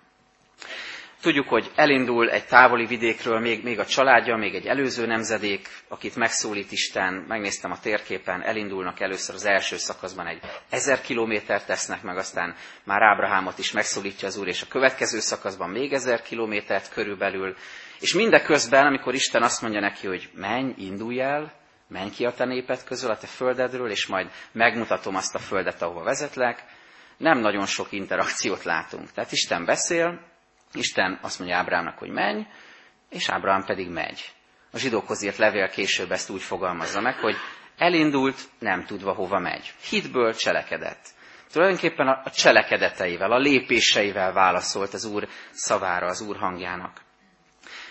Tudjuk, 1.25 1.49
hogy 1.49 1.71
elindul 1.75 2.29
egy 2.29 2.45
távoli 2.45 2.85
vidékről 2.85 3.39
még, 3.39 3.63
még 3.63 3.79
a 3.79 3.85
családja, 3.85 4.35
még 4.35 4.55
egy 4.55 4.65
előző 4.65 5.05
nemzedék, 5.05 5.67
akit 5.87 6.15
megszólít 6.15 6.71
Isten, 6.71 7.13
megnéztem 7.27 7.71
a 7.71 7.79
térképen, 7.79 8.43
elindulnak 8.43 8.99
először 8.99 9.35
az 9.35 9.45
első 9.45 9.77
szakaszban 9.77 10.27
egy 10.27 10.39
ezer 10.69 11.01
kilométert 11.01 11.65
tesznek 11.65 12.01
meg, 12.01 12.17
aztán 12.17 12.55
már 12.83 13.01
Ábrahámot 13.01 13.57
is 13.59 13.71
megszólítja 13.71 14.27
az 14.27 14.37
Úr, 14.37 14.47
és 14.47 14.61
a 14.61 14.67
következő 14.69 15.19
szakaszban 15.19 15.69
még 15.69 15.93
ezer 15.93 16.21
kilométert 16.21 16.89
körülbelül, 16.89 17.55
és 17.99 18.13
mindeközben, 18.13 18.85
amikor 18.85 19.13
Isten 19.13 19.43
azt 19.43 19.61
mondja 19.61 19.79
neki, 19.79 20.07
hogy 20.07 20.29
menj, 20.33 20.73
indulj 20.77 21.19
el, 21.21 21.53
menj 21.87 22.09
ki 22.09 22.25
a 22.25 22.33
te 22.33 22.45
néped 22.45 22.83
közül, 22.83 23.09
a 23.09 23.17
te 23.17 23.27
földedről, 23.27 23.89
és 23.89 24.05
majd 24.07 24.29
megmutatom 24.51 25.15
azt 25.15 25.35
a 25.35 25.39
földet, 25.39 25.81
ahova 25.81 26.03
vezetlek, 26.03 26.63
nem 27.17 27.39
nagyon 27.39 27.65
sok 27.65 27.91
interakciót 27.91 28.63
látunk. 28.63 29.11
Tehát 29.11 29.31
Isten 29.31 29.65
beszél, 29.65 30.33
Isten 30.75 31.19
azt 31.21 31.39
mondja 31.39 31.57
Ábrámnak, 31.57 31.97
hogy 31.97 32.09
menj, 32.09 32.45
és 33.09 33.29
Ábrám 33.29 33.63
pedig 33.63 33.89
megy. 33.89 34.31
A 34.71 34.77
zsidókhoz 34.77 35.23
írt 35.23 35.37
levél 35.37 35.69
később 35.69 36.11
ezt 36.11 36.29
úgy 36.29 36.41
fogalmazza 36.41 37.01
meg, 37.01 37.15
hogy 37.15 37.35
elindult, 37.77 38.39
nem 38.59 38.83
tudva 38.85 39.13
hova 39.13 39.39
megy. 39.39 39.73
Hitből 39.89 40.35
cselekedett. 40.35 41.07
Tulajdonképpen 41.51 42.07
a 42.07 42.29
cselekedeteivel, 42.29 43.31
a 43.31 43.37
lépéseivel 43.37 44.33
válaszolt 44.33 44.93
az 44.93 45.05
Úr 45.05 45.27
szavára, 45.51 46.07
az 46.07 46.21
Úr 46.21 46.37
hangjának. 46.37 47.01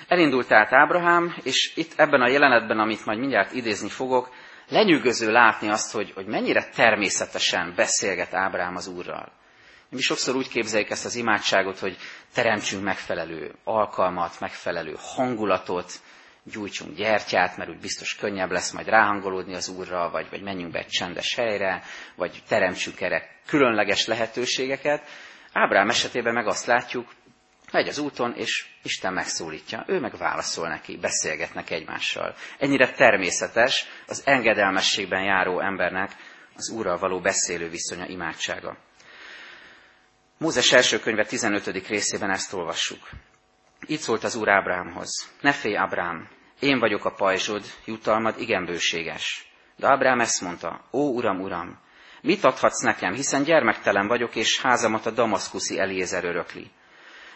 Elindult 0.08 0.48
tehát 0.48 0.72
Ábrahám, 0.72 1.34
és 1.42 1.72
itt 1.76 1.92
ebben 1.96 2.20
a 2.20 2.28
jelenetben, 2.28 2.78
amit 2.78 3.04
majd 3.04 3.18
mindjárt 3.18 3.52
idézni 3.52 3.88
fogok, 3.88 4.34
lenyűgöző 4.68 5.30
látni 5.30 5.68
azt, 5.68 5.92
hogy, 5.92 6.12
hogy 6.14 6.26
mennyire 6.26 6.68
természetesen 6.68 7.72
beszélget 7.76 8.34
Ábrám 8.34 8.76
az 8.76 8.86
Úrral. 8.86 9.32
Mi 9.94 10.00
sokszor 10.00 10.36
úgy 10.36 10.48
képzeljük 10.48 10.90
ezt 10.90 11.04
az 11.04 11.14
imádságot, 11.14 11.78
hogy 11.78 11.96
teremtsünk 12.32 12.82
megfelelő 12.82 13.54
alkalmat, 13.64 14.40
megfelelő 14.40 14.96
hangulatot, 14.98 15.92
gyújtsunk 16.42 16.96
gyertyát, 16.96 17.56
mert 17.56 17.70
úgy 17.70 17.80
biztos 17.80 18.14
könnyebb 18.16 18.50
lesz 18.50 18.70
majd 18.70 18.88
ráhangolódni 18.88 19.54
az 19.54 19.68
Úrra, 19.68 20.10
vagy, 20.10 20.26
vagy 20.30 20.42
menjünk 20.42 20.72
be 20.72 20.78
egy 20.78 20.86
csendes 20.86 21.34
helyre, 21.34 21.82
vagy 22.16 22.42
teremtsünk 22.48 23.00
erre 23.00 23.40
különleges 23.46 24.06
lehetőségeket. 24.06 25.08
Ábrám 25.52 25.88
esetében 25.88 26.34
meg 26.34 26.46
azt 26.46 26.66
látjuk, 26.66 27.12
megy 27.72 27.88
az 27.88 27.98
úton, 27.98 28.34
és 28.36 28.66
Isten 28.82 29.12
megszólítja. 29.12 29.84
Ő 29.86 30.00
meg 30.00 30.16
válaszol 30.16 30.68
neki, 30.68 30.96
beszélgetnek 30.96 31.70
egymással. 31.70 32.34
Ennyire 32.58 32.90
természetes 32.90 33.86
az 34.06 34.22
engedelmességben 34.24 35.22
járó 35.22 35.60
embernek 35.60 36.12
az 36.54 36.70
Úrral 36.70 36.98
való 36.98 37.20
beszélő 37.20 37.68
viszonya, 37.68 38.06
imádsága. 38.06 38.76
Mózes 40.38 40.72
első 40.72 40.98
könyve 40.98 41.24
15. 41.24 41.86
részében 41.86 42.30
ezt 42.30 42.52
olvassuk. 42.52 43.08
Itt 43.86 44.00
szólt 44.00 44.24
az 44.24 44.34
Úr 44.34 44.48
Ábrámhoz. 44.48 45.30
Ne 45.40 45.52
félj, 45.52 45.76
Ábrám, 45.76 46.28
én 46.60 46.78
vagyok 46.78 47.04
a 47.04 47.14
pajzsod, 47.14 47.64
jutalmad 47.84 48.40
igen 48.40 48.64
bőséges. 48.64 49.52
De 49.76 49.86
Ábrám 49.86 50.20
ezt 50.20 50.40
mondta, 50.40 50.84
ó 50.92 51.14
Uram, 51.14 51.40
Uram, 51.40 51.78
mit 52.20 52.44
adhatsz 52.44 52.82
nekem, 52.82 53.12
hiszen 53.12 53.42
gyermektelen 53.42 54.06
vagyok, 54.06 54.36
és 54.36 54.60
házamat 54.60 55.06
a 55.06 55.10
damaszkuszi 55.10 55.78
Eliézer 55.78 56.24
örökli. 56.24 56.70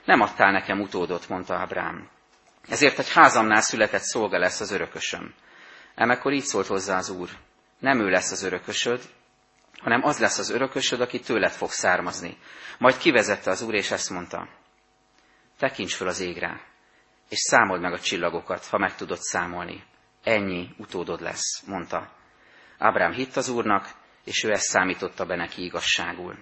Nem 0.05 0.21
adtál 0.21 0.53
nekem 0.53 0.81
utódot, 0.81 1.29
mondta 1.29 1.55
Ábrám. 1.55 2.09
Ezért 2.69 2.99
egy 2.99 3.13
házamnál 3.13 3.61
született 3.61 4.03
szolga 4.03 4.39
lesz 4.39 4.61
az 4.61 4.71
örökösöm. 4.71 5.35
Emekkor 5.95 6.33
így 6.33 6.45
szólt 6.45 6.67
hozzá 6.67 6.97
az 6.97 7.11
Úr. 7.11 7.29
Nem 7.79 8.01
ő 8.01 8.09
lesz 8.09 8.31
az 8.31 8.43
örökösöd, 8.43 9.01
hanem 9.81 10.05
az 10.05 10.19
lesz 10.19 10.39
az 10.39 10.51
örökösöd, 10.51 11.01
aki 11.01 11.21
tőled 11.21 11.53
fog 11.53 11.71
származni. 11.71 12.37
Majd 12.79 12.97
kivezette 12.97 13.51
az 13.51 13.63
Úr, 13.63 13.75
és 13.75 13.91
ezt 13.91 14.11
mondta, 14.11 14.49
tekints 15.59 15.95
föl 15.95 16.09
az 16.09 16.21
égre, 16.21 16.61
és 17.29 17.39
számold 17.39 17.81
meg 17.81 17.93
a 17.93 18.01
csillagokat, 18.01 18.67
ha 18.67 18.79
meg 18.79 18.95
tudod 18.95 19.19
számolni. 19.19 19.85
Ennyi 20.25 20.69
utódod 20.77 21.21
lesz, 21.21 21.63
mondta. 21.67 22.11
Ábrám 22.79 23.13
hitt 23.13 23.37
az 23.37 23.49
Úrnak, 23.49 23.91
és 24.25 24.43
ő 24.43 24.51
ezt 24.51 24.69
számította 24.69 25.25
be 25.25 25.37
neki 25.37 25.65
igazságul. 25.65 26.39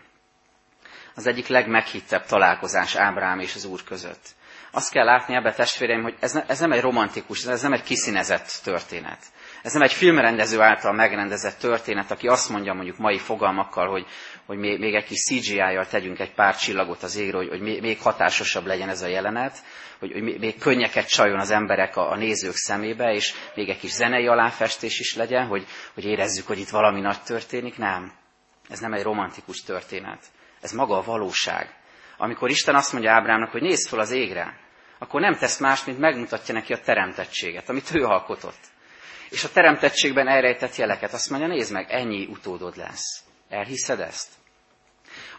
Az 1.14 1.26
egyik 1.26 1.46
legmeghittebb 1.46 2.26
találkozás 2.26 2.94
Ábrám 2.94 3.38
és 3.38 3.54
az 3.54 3.64
Úr 3.64 3.84
között. 3.84 4.28
Azt 4.70 4.92
kell 4.92 5.04
látni 5.04 5.34
ebbe, 5.34 5.52
testvéreim, 5.52 6.02
hogy 6.02 6.16
ez, 6.20 6.32
ne, 6.32 6.44
ez 6.46 6.58
nem 6.58 6.72
egy 6.72 6.80
romantikus, 6.80 7.44
ez 7.44 7.62
nem 7.62 7.72
egy 7.72 7.82
kiszínezett 7.82 8.60
történet. 8.62 9.24
Ez 9.66 9.72
nem 9.72 9.82
egy 9.82 9.92
filmrendező 9.92 10.60
által 10.60 10.92
megrendezett 10.92 11.58
történet, 11.58 12.10
aki 12.10 12.28
azt 12.28 12.48
mondja 12.48 12.72
mondjuk 12.72 12.98
mai 12.98 13.18
fogalmakkal, 13.18 13.88
hogy, 13.88 14.06
hogy 14.44 14.58
még, 14.58 14.94
egy 14.94 15.04
kis 15.04 15.22
CGI-jal 15.22 15.86
tegyünk 15.86 16.18
egy 16.18 16.34
pár 16.34 16.56
csillagot 16.56 17.02
az 17.02 17.16
égre, 17.16 17.36
hogy, 17.36 17.48
hogy 17.48 17.60
még 17.60 18.00
hatásosabb 18.00 18.66
legyen 18.66 18.88
ez 18.88 19.02
a 19.02 19.06
jelenet, 19.06 19.58
hogy, 19.98 20.12
hogy 20.12 20.38
még 20.38 20.58
könnyeket 20.58 21.08
csajon 21.08 21.38
az 21.38 21.50
emberek 21.50 21.96
a, 21.96 22.10
a 22.10 22.16
nézők 22.16 22.54
szemébe, 22.54 23.12
és 23.12 23.34
még 23.54 23.68
egy 23.68 23.78
kis 23.78 23.90
zenei 23.90 24.26
aláfestés 24.26 25.00
is 25.00 25.14
legyen, 25.14 25.46
hogy, 25.46 25.66
hogy 25.94 26.04
érezzük, 26.04 26.46
hogy 26.46 26.58
itt 26.58 26.68
valami 26.68 27.00
nagy 27.00 27.22
történik. 27.22 27.78
Nem. 27.78 28.12
Ez 28.68 28.78
nem 28.78 28.92
egy 28.92 29.02
romantikus 29.02 29.62
történet. 29.62 30.24
Ez 30.60 30.72
maga 30.72 30.96
a 30.96 31.02
valóság. 31.02 31.74
Amikor 32.16 32.50
Isten 32.50 32.74
azt 32.74 32.92
mondja 32.92 33.12
Ábrámnak, 33.12 33.50
hogy 33.50 33.62
nézz 33.62 33.88
fel 33.88 33.98
az 33.98 34.10
égre, 34.10 34.58
akkor 34.98 35.20
nem 35.20 35.34
tesz 35.34 35.58
más, 35.58 35.84
mint 35.84 35.98
megmutatja 35.98 36.54
neki 36.54 36.72
a 36.72 36.80
teremtettséget, 36.80 37.68
amit 37.68 37.94
ő 37.94 38.04
alkotott 38.04 38.74
és 39.36 39.44
a 39.44 39.50
teremtettségben 39.52 40.28
elrejtett 40.28 40.76
jeleket. 40.76 41.12
Azt 41.12 41.30
mondja, 41.30 41.48
nézd 41.48 41.72
meg, 41.72 41.90
ennyi 41.90 42.26
utódod 42.26 42.76
lesz. 42.76 43.22
Elhiszed 43.48 44.00
ezt? 44.00 44.28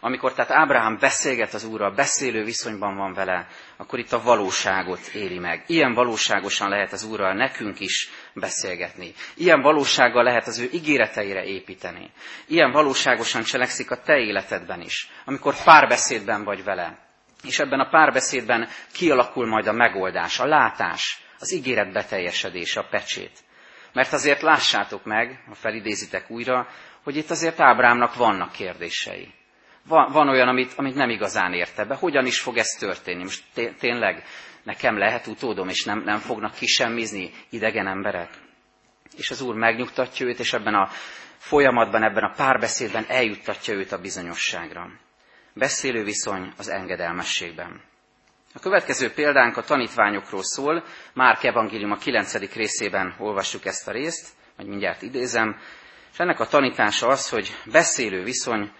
Amikor 0.00 0.32
tehát 0.32 0.50
Ábrahám 0.50 0.98
beszélget 1.00 1.54
az 1.54 1.64
Úrral, 1.64 1.90
beszélő 1.90 2.44
viszonyban 2.44 2.96
van 2.96 3.12
vele, 3.12 3.46
akkor 3.76 3.98
itt 3.98 4.12
a 4.12 4.22
valóságot 4.22 5.06
éli 5.14 5.38
meg. 5.38 5.64
Ilyen 5.66 5.94
valóságosan 5.94 6.68
lehet 6.68 6.92
az 6.92 7.04
Úrral 7.04 7.34
nekünk 7.34 7.80
is 7.80 8.10
beszélgetni. 8.34 9.14
Ilyen 9.34 9.60
valósággal 9.60 10.22
lehet 10.22 10.46
az 10.46 10.58
ő 10.58 10.68
ígéreteire 10.72 11.44
építeni. 11.44 12.10
Ilyen 12.46 12.70
valóságosan 12.70 13.42
cselekszik 13.42 13.90
a 13.90 14.00
te 14.02 14.16
életedben 14.18 14.80
is, 14.80 15.10
amikor 15.24 15.54
párbeszédben 15.64 16.44
vagy 16.44 16.64
vele. 16.64 16.98
És 17.42 17.58
ebben 17.58 17.80
a 17.80 17.88
párbeszédben 17.88 18.68
kialakul 18.92 19.46
majd 19.46 19.66
a 19.66 19.72
megoldás, 19.72 20.38
a 20.38 20.46
látás, 20.46 21.22
az 21.38 21.52
ígéret 21.52 21.92
beteljesedése, 21.92 22.80
a 22.80 22.86
pecsét. 22.90 23.46
Mert 23.92 24.12
azért 24.12 24.42
lássátok 24.42 25.04
meg, 25.04 25.42
ha 25.48 25.54
felidézitek 25.54 26.30
újra, 26.30 26.68
hogy 27.02 27.16
itt 27.16 27.30
azért 27.30 27.60
Ábrámnak 27.60 28.14
vannak 28.14 28.52
kérdései. 28.52 29.34
Van, 29.86 30.12
van 30.12 30.28
olyan, 30.28 30.48
amit, 30.48 30.72
amit 30.76 30.94
nem 30.94 31.10
igazán 31.10 31.52
érte 31.52 31.84
be. 31.84 31.94
Hogyan 31.94 32.26
is 32.26 32.40
fog 32.40 32.56
ez 32.56 32.68
történni? 32.68 33.22
Most 33.22 33.42
tényleg 33.78 34.24
nekem 34.62 34.98
lehet 34.98 35.26
utódom, 35.26 35.68
és 35.68 35.84
nem, 35.84 36.02
nem 36.04 36.18
fognak 36.18 36.54
kisemmizni 36.54 37.30
idegen 37.50 37.86
emberek? 37.86 38.30
És 39.16 39.30
az 39.30 39.40
Úr 39.40 39.54
megnyugtatja 39.54 40.26
őt, 40.26 40.38
és 40.38 40.52
ebben 40.52 40.74
a 40.74 40.88
folyamatban, 41.38 42.02
ebben 42.02 42.24
a 42.24 42.34
párbeszédben 42.36 43.04
eljuttatja 43.08 43.74
őt 43.74 43.92
a 43.92 44.00
bizonyosságra. 44.00 44.90
Beszélő 45.54 46.04
viszony 46.04 46.52
az 46.56 46.68
engedelmességben. 46.68 47.80
A 48.54 48.58
következő 48.58 49.12
példánk 49.12 49.56
a 49.56 49.62
tanítványokról 49.62 50.42
szól, 50.42 50.84
Márk 51.12 51.42
evangélium 51.44 51.90
a 51.92 51.96
9. 51.96 52.52
részében 52.54 53.14
olvassuk 53.18 53.64
ezt 53.64 53.88
a 53.88 53.92
részt, 53.92 54.28
vagy 54.56 54.66
mindjárt 54.66 55.02
idézem, 55.02 55.56
és 56.12 56.18
ennek 56.18 56.40
a 56.40 56.46
tanítása 56.46 57.06
az, 57.06 57.28
hogy 57.28 57.54
beszélő 57.64 58.22
viszony 58.22 58.72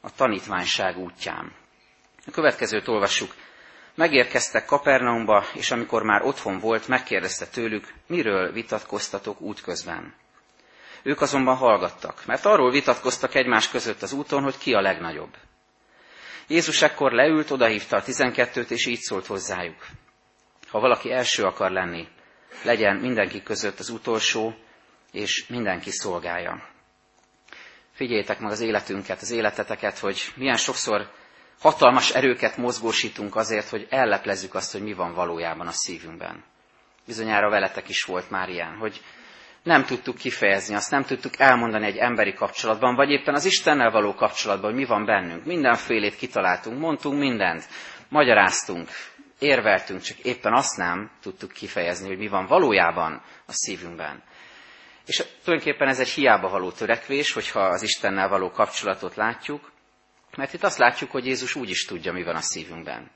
a 0.00 0.14
tanítványság 0.14 0.98
útján. 0.98 1.52
A 2.26 2.30
következőt 2.30 2.88
olvassuk. 2.88 3.34
Megérkeztek 3.94 4.64
Kapernaumba, 4.64 5.44
és 5.54 5.70
amikor 5.70 6.02
már 6.02 6.22
otthon 6.22 6.58
volt, 6.58 6.88
megkérdezte 6.88 7.46
tőlük, 7.46 7.92
miről 8.06 8.52
vitatkoztatok 8.52 9.40
útközben. 9.40 10.14
Ők 11.02 11.20
azonban 11.20 11.56
hallgattak, 11.56 12.22
mert 12.26 12.44
arról 12.44 12.70
vitatkoztak 12.70 13.34
egymás 13.34 13.68
között 13.68 14.02
az 14.02 14.12
úton, 14.12 14.42
hogy 14.42 14.58
ki 14.58 14.74
a 14.74 14.80
legnagyobb. 14.80 15.36
Jézus 16.48 16.82
ekkor 16.82 17.12
leült, 17.12 17.50
odahívta 17.50 17.96
a 17.96 18.02
tizenkettőt, 18.02 18.70
és 18.70 18.86
így 18.86 19.00
szólt 19.00 19.26
hozzájuk. 19.26 19.86
Ha 20.68 20.80
valaki 20.80 21.12
első 21.12 21.42
akar 21.42 21.70
lenni, 21.70 22.08
legyen 22.64 22.96
mindenki 22.96 23.42
között 23.42 23.78
az 23.78 23.88
utolsó, 23.88 24.54
és 25.12 25.46
mindenki 25.48 25.90
szolgálja. 25.90 26.68
Figyeljétek 27.92 28.38
meg 28.38 28.50
az 28.50 28.60
életünket, 28.60 29.20
az 29.20 29.30
életeteket, 29.30 29.98
hogy 29.98 30.32
milyen 30.36 30.56
sokszor 30.56 31.10
hatalmas 31.60 32.10
erőket 32.10 32.56
mozgósítunk 32.56 33.36
azért, 33.36 33.68
hogy 33.68 33.86
elleplezzük 33.90 34.54
azt, 34.54 34.72
hogy 34.72 34.82
mi 34.82 34.92
van 34.92 35.14
valójában 35.14 35.66
a 35.66 35.72
szívünkben. 35.72 36.44
Bizonyára 37.06 37.50
veletek 37.50 37.88
is 37.88 38.04
volt 38.04 38.30
már 38.30 38.48
ilyen, 38.48 38.76
hogy 38.76 39.00
nem 39.64 39.84
tudtuk 39.84 40.16
kifejezni, 40.16 40.74
azt 40.74 40.90
nem 40.90 41.04
tudtuk 41.04 41.38
elmondani 41.38 41.86
egy 41.86 41.96
emberi 41.96 42.32
kapcsolatban, 42.32 42.94
vagy 42.94 43.10
éppen 43.10 43.34
az 43.34 43.44
Istennel 43.44 43.90
való 43.90 44.14
kapcsolatban, 44.14 44.70
hogy 44.70 44.80
mi 44.80 44.86
van 44.86 45.04
bennünk. 45.04 45.44
Mindenfélét 45.44 46.16
kitaláltunk, 46.16 46.78
mondtunk 46.78 47.18
mindent, 47.18 47.64
magyaráztunk, 48.08 48.88
érveltünk, 49.38 50.00
csak 50.00 50.18
éppen 50.18 50.52
azt 50.52 50.76
nem 50.76 51.10
tudtuk 51.22 51.52
kifejezni, 51.52 52.08
hogy 52.08 52.18
mi 52.18 52.28
van 52.28 52.46
valójában 52.46 53.22
a 53.46 53.52
szívünkben. 53.52 54.22
És 55.06 55.24
tulajdonképpen 55.44 55.88
ez 55.88 56.00
egy 56.00 56.08
hiába 56.08 56.48
való 56.48 56.70
törekvés, 56.70 57.32
hogyha 57.32 57.60
az 57.60 57.82
Istennel 57.82 58.28
való 58.28 58.50
kapcsolatot 58.50 59.14
látjuk, 59.14 59.72
mert 60.36 60.52
itt 60.52 60.64
azt 60.64 60.78
látjuk, 60.78 61.10
hogy 61.10 61.26
Jézus 61.26 61.54
úgy 61.54 61.70
is 61.70 61.84
tudja, 61.84 62.12
mi 62.12 62.22
van 62.22 62.36
a 62.36 62.40
szívünkben. 62.40 63.10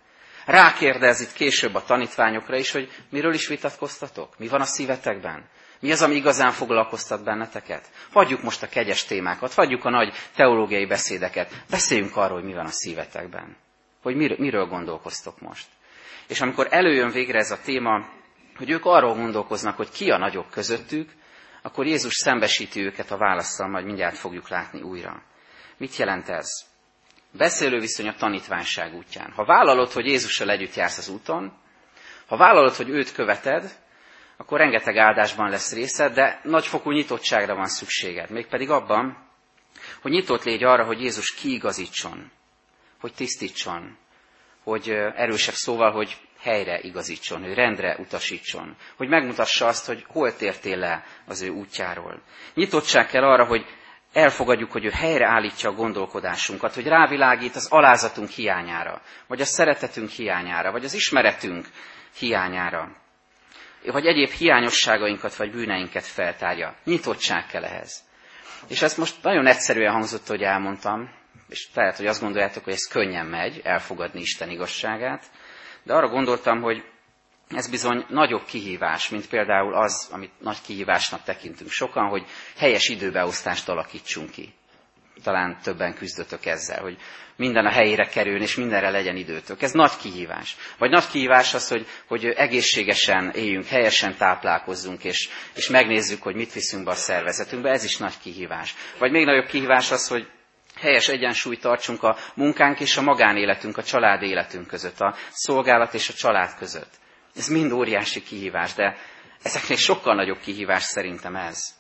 Rákérdez 0.47 1.21
itt 1.21 1.33
később 1.33 1.75
a 1.75 1.85
tanítványokra 1.85 2.57
is, 2.57 2.71
hogy 2.71 2.91
miről 3.11 3.35
is 3.35 3.49
vitatkoztatok? 3.49 4.39
Mi 4.39 4.49
van 4.49 4.61
a 4.61 4.65
szívetekben? 4.65 5.49
Mi 5.81 5.93
az, 5.93 6.03
ami 6.03 6.15
igazán 6.15 6.53
foglalkoztat 6.53 7.25
benneteket? 7.25 7.91
Hagyjuk 8.13 8.43
most 8.43 8.63
a 8.63 8.69
kegyes 8.69 9.05
témákat, 9.05 9.55
hagyjuk 9.55 9.85
a 9.85 9.91
nagy 9.91 10.15
teológiai 10.35 10.87
beszédeket, 10.87 11.65
beszéljünk 11.71 12.17
arról, 12.17 12.39
hogy 12.39 12.49
mi 12.49 12.55
van 12.55 12.67
a 12.67 12.71
szívetekben. 12.71 13.57
Hogy 14.03 14.17
miről, 14.17 14.37
miről 14.41 14.67
gondolkoztok 14.67 15.41
most. 15.41 15.67
És 16.29 16.41
amikor 16.41 16.67
előjön 16.71 17.11
végre 17.11 17.39
ez 17.39 17.51
a 17.51 17.61
téma, 17.65 18.09
hogy 18.57 18.71
ők 18.71 18.85
arról 18.85 19.15
gondolkoznak, 19.15 19.77
hogy 19.77 19.91
ki 19.91 20.11
a 20.11 20.19
nagyobb 20.19 20.51
közöttük, 20.51 21.11
akkor 21.63 21.87
Jézus 21.87 22.15
szembesíti 22.15 22.85
őket 22.85 23.11
a 23.11 23.17
válaszsal, 23.17 23.69
majd 23.69 23.85
mindjárt 23.85 24.19
fogjuk 24.19 24.49
látni 24.49 24.81
újra. 24.81 25.23
Mit 25.77 25.97
jelent 25.97 26.29
ez? 26.29 26.49
Beszélő 27.31 27.79
viszony 27.79 28.09
a 28.09 28.15
tanítványság 28.15 28.95
útján. 28.95 29.33
Ha 29.33 29.45
vállalod, 29.45 29.93
hogy 29.93 30.07
Jézussal 30.07 30.51
együtt 30.51 30.75
jársz 30.75 30.99
az 30.99 31.09
úton, 31.09 31.53
ha 32.27 32.37
vállalod, 32.37 32.75
hogy 32.75 32.89
őt 32.89 33.13
követed, 33.13 33.79
akkor 34.41 34.59
rengeteg 34.59 34.97
áldásban 34.97 35.51
lesz 35.51 35.73
részed, 35.73 36.15
de 36.15 36.41
nagyfokú 36.43 36.91
nyitottságra 36.91 37.55
van 37.55 37.69
szükséged. 37.69 38.31
Mégpedig 38.31 38.71
abban, 38.71 39.29
hogy 40.03 40.11
nyitott 40.11 40.45
légy 40.45 40.65
arra, 40.65 40.85
hogy 40.85 41.01
Jézus 41.01 41.35
kiigazítson, 41.35 42.31
hogy 43.01 43.15
tisztítson, 43.15 43.97
hogy 44.63 44.91
erősebb 45.15 45.55
szóval, 45.55 45.93
hogy 45.93 46.17
helyre 46.41 46.81
igazítson, 46.81 47.43
hogy 47.43 47.55
rendre 47.55 47.97
utasítson, 47.99 48.77
hogy 48.97 49.09
megmutassa 49.09 49.67
azt, 49.67 49.87
hogy 49.87 50.05
hol 50.09 50.37
tértél 50.37 50.77
le 50.79 51.05
az 51.27 51.43
ő 51.43 51.49
útjáról. 51.49 52.23
Nyitottság 52.55 53.07
kell 53.07 53.25
arra, 53.25 53.45
hogy 53.45 53.67
elfogadjuk, 54.13 54.73
hogy 54.73 54.85
ő 54.85 54.91
helyreállítja 54.91 55.71
a 55.71 55.75
gondolkodásunkat, 55.75 56.75
hogy 56.75 56.87
rávilágít 56.87 57.55
az 57.55 57.67
alázatunk 57.71 58.29
hiányára, 58.29 59.03
vagy 59.27 59.41
a 59.41 59.45
szeretetünk 59.45 60.09
hiányára, 60.09 60.71
vagy 60.71 60.85
az 60.85 60.95
ismeretünk 60.95 61.67
hiányára, 62.19 62.97
vagy 63.85 64.07
egyéb 64.07 64.31
hiányosságainkat 64.31 65.37
vagy 65.37 65.51
bűneinket 65.51 66.05
feltárja. 66.05 66.75
Nyitottság 66.85 67.47
kell 67.47 67.65
ehhez. 67.65 68.07
És 68.69 68.83
ezt 68.83 68.97
most 68.97 69.23
nagyon 69.23 69.47
egyszerűen 69.47 69.93
hangzott, 69.93 70.27
hogy 70.27 70.43
elmondtam, 70.43 71.11
és 71.49 71.69
lehet, 71.75 71.97
hogy 71.97 72.07
azt 72.07 72.21
gondoljátok, 72.21 72.65
hogy 72.65 72.73
ez 72.73 72.87
könnyen 72.89 73.27
megy, 73.27 73.61
elfogadni 73.65 74.21
Isten 74.21 74.51
igazságát, 74.51 75.25
de 75.83 75.95
arra 75.95 76.09
gondoltam, 76.09 76.61
hogy 76.61 76.85
ez 77.49 77.71
bizony 77.71 78.05
nagyobb 78.09 78.45
kihívás, 78.45 79.09
mint 79.09 79.29
például 79.29 79.75
az, 79.75 80.09
amit 80.13 80.41
nagy 80.41 80.61
kihívásnak 80.67 81.23
tekintünk 81.23 81.71
sokan, 81.71 82.09
hogy 82.09 82.27
helyes 82.57 82.89
időbeosztást 82.89 83.69
alakítsunk 83.69 84.31
ki. 84.31 84.55
Talán 85.23 85.59
többen 85.63 85.95
küzdötök 85.95 86.47
ezzel, 86.47 86.81
hogy 86.81 86.97
minden 87.37 87.67
a 87.67 87.71
helyére 87.71 88.09
kerüljön, 88.09 88.43
és 88.43 88.55
mindenre 88.55 88.91
legyen 88.91 89.17
időtök. 89.17 89.63
Ez 89.63 89.73
nagy 89.73 89.97
kihívás. 89.97 90.57
Vagy 90.79 90.91
nagy 90.91 91.07
kihívás 91.09 91.55
az, 91.55 91.69
hogy, 91.69 91.87
hogy 92.07 92.25
egészségesen 92.25 93.31
éljünk, 93.31 93.67
helyesen 93.67 94.17
táplálkozzunk, 94.17 95.05
és, 95.05 95.29
és 95.55 95.69
megnézzük, 95.69 96.23
hogy 96.23 96.35
mit 96.35 96.53
viszünk 96.53 96.85
be 96.85 96.91
a 96.91 96.95
szervezetünkbe. 96.95 97.71
Ez 97.71 97.85
is 97.85 97.97
nagy 97.97 98.19
kihívás. 98.23 98.75
Vagy 98.99 99.11
még 99.11 99.25
nagyobb 99.25 99.47
kihívás 99.47 99.91
az, 99.91 100.09
hogy 100.09 100.29
helyes 100.81 101.09
egyensúlyt 101.09 101.61
tartsunk 101.61 102.03
a 102.03 102.17
munkánk 102.35 102.81
és 102.81 102.97
a 102.97 103.03
magánéletünk, 103.03 103.77
a 103.77 103.83
család 103.83 104.23
életünk 104.23 104.67
között, 104.67 105.01
a 105.01 105.15
szolgálat 105.31 105.95
és 105.95 106.09
a 106.09 106.13
család 106.13 106.55
között. 106.59 106.91
Ez 107.37 107.49
mind 107.49 107.73
óriási 107.73 108.23
kihívás, 108.23 108.75
de 108.75 108.97
ezeknél 109.43 109.77
sokkal 109.77 110.15
nagyobb 110.15 110.41
kihívás 110.41 110.83
szerintem 110.83 111.37
ez. 111.37 111.78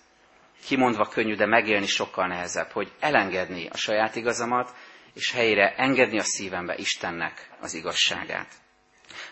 Kimondva 0.64 1.08
könnyű, 1.08 1.34
de 1.34 1.46
megélni 1.46 1.86
sokkal 1.86 2.26
nehezebb, 2.26 2.70
hogy 2.70 2.92
elengedni 3.00 3.66
a 3.66 3.76
saját 3.76 4.16
igazamat, 4.16 4.74
és 5.14 5.32
helyre 5.32 5.74
engedni 5.76 6.18
a 6.18 6.22
szívembe 6.22 6.74
Istennek 6.76 7.50
az 7.60 7.74
igazságát. 7.74 8.46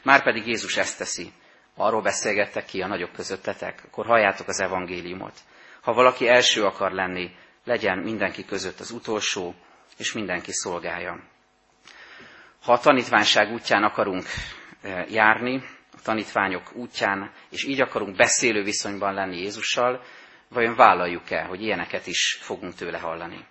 Márpedig 0.03 0.47
Jézus 0.47 0.77
ezt 0.77 0.99
teszi. 0.99 1.33
Arról 1.75 2.03
beszélgettek 2.03 2.65
ki 2.65 2.81
a 2.83 2.87
nagyobb 2.87 3.13
közöttetek, 3.13 3.83
akkor 3.85 4.07
halljátok 4.07 4.49
az 4.49 4.61
evangéliumot. 4.61 5.39
Ha 5.81 5.93
valaki 5.93 6.29
első 6.29 6.65
akar 6.65 6.93
lenni, 6.93 7.31
legyen 7.65 7.99
mindenki 7.99 8.45
között 8.45 8.81
az 8.81 8.91
utolsó, 8.91 9.55
és 9.99 10.13
mindenki 10.13 10.53
szolgálja. 10.53 11.21
Ha 12.63 12.73
a 12.73 12.79
tanítványság 12.79 13.53
útján 13.53 13.83
akarunk 13.83 14.25
eh, 14.83 15.11
járni, 15.11 15.63
a 15.93 16.03
tanítványok 16.03 16.73
útján, 16.75 17.33
és 17.51 17.65
így 17.65 17.81
akarunk 17.81 18.17
beszélő 18.17 18.63
viszonyban 18.63 19.15
lenni 19.15 19.37
Jézussal, 19.37 20.03
vajon 20.49 20.75
vállaljuk-e, 20.75 21.45
hogy 21.45 21.63
ilyeneket 21.63 22.07
is 22.07 22.39
fogunk 22.41 22.75
tőle 22.75 22.99
hallani? 22.99 23.47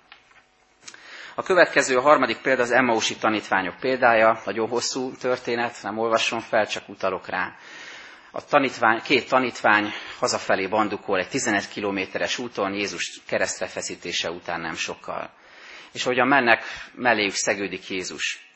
A 1.36 1.44
következő, 1.44 1.98
a 1.98 2.02
harmadik 2.02 2.38
példa 2.38 2.62
az 2.62 2.72
Emmausi 2.72 3.16
tanítványok 3.16 3.76
példája, 3.80 4.42
nagyon 4.46 4.70
hosszú 4.70 5.12
történet, 5.12 5.78
nem 5.84 5.98
olvasom 5.98 6.40
fel, 6.40 6.68
csak 6.68 6.90
utalok 6.90 7.28
rá. 7.28 7.56
A 8.32 8.46
tanítvány, 8.46 9.02
két 9.02 9.30
tanítvány 9.30 9.92
hazafelé 10.20 10.68
bandukol 10.68 11.20
egy 11.20 11.30
11 11.30 11.68
kilométeres 11.68 12.38
úton 12.38 12.74
Jézus 12.74 13.22
keresztre 13.28 13.68
feszítése 13.68 14.32
után 14.32 14.62
nem 14.62 14.76
sokkal. 14.76 15.30
És 15.92 16.06
ahogyan 16.06 16.28
mennek, 16.28 16.64
melléjük 16.94 17.34
szegődik 17.34 17.90
Jézus. 17.90 18.48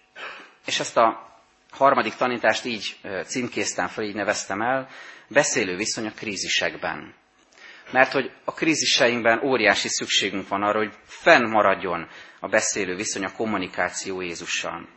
És 0.65 0.79
ezt 0.79 0.97
a 0.97 1.33
harmadik 1.71 2.15
tanítást 2.15 2.65
így 2.65 2.97
címkéztem 3.25 3.87
fel, 3.87 4.03
így 4.03 4.15
neveztem 4.15 4.61
el, 4.61 4.89
beszélő 5.27 5.75
viszony 5.75 6.07
a 6.07 6.11
krízisekben. 6.11 7.13
Mert 7.91 8.11
hogy 8.11 8.31
a 8.43 8.53
kríziseinkben 8.53 9.39
óriási 9.43 9.87
szükségünk 9.87 10.47
van 10.47 10.63
arra, 10.63 10.77
hogy 10.77 10.93
fennmaradjon 11.05 12.07
a 12.39 12.47
beszélő 12.47 12.95
viszony, 12.95 13.23
a 13.23 13.31
kommunikáció 13.31 14.21
Jézussal. 14.21 14.87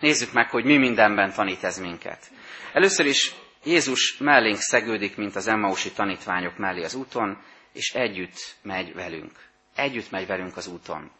Nézzük 0.00 0.32
meg, 0.32 0.50
hogy 0.50 0.64
mi 0.64 0.76
mindenben 0.76 1.32
tanít 1.32 1.64
ez 1.64 1.78
minket. 1.78 2.30
Először 2.72 3.06
is 3.06 3.34
Jézus 3.64 4.16
mellénk 4.18 4.58
szegődik, 4.58 5.16
mint 5.16 5.36
az 5.36 5.46
Emmausi 5.46 5.92
tanítványok 5.92 6.56
mellé 6.58 6.82
az 6.82 6.94
úton, 6.94 7.38
és 7.72 7.92
együtt 7.94 8.56
megy 8.62 8.94
velünk. 8.94 9.32
Együtt 9.74 10.10
megy 10.10 10.26
velünk 10.26 10.56
az 10.56 10.66
úton. 10.66 11.10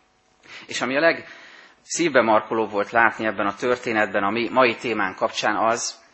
És 0.66 0.80
ami 0.80 0.96
a 0.96 1.00
legszívbe 1.00 2.22
markoló 2.22 2.66
volt 2.66 2.90
látni 2.90 3.26
ebben 3.26 3.46
a 3.46 3.54
történetben, 3.54 4.22
a 4.22 4.30
mi 4.30 4.48
mai 4.48 4.74
témánk 4.74 5.16
kapcsán 5.16 5.56
az, 5.56 6.04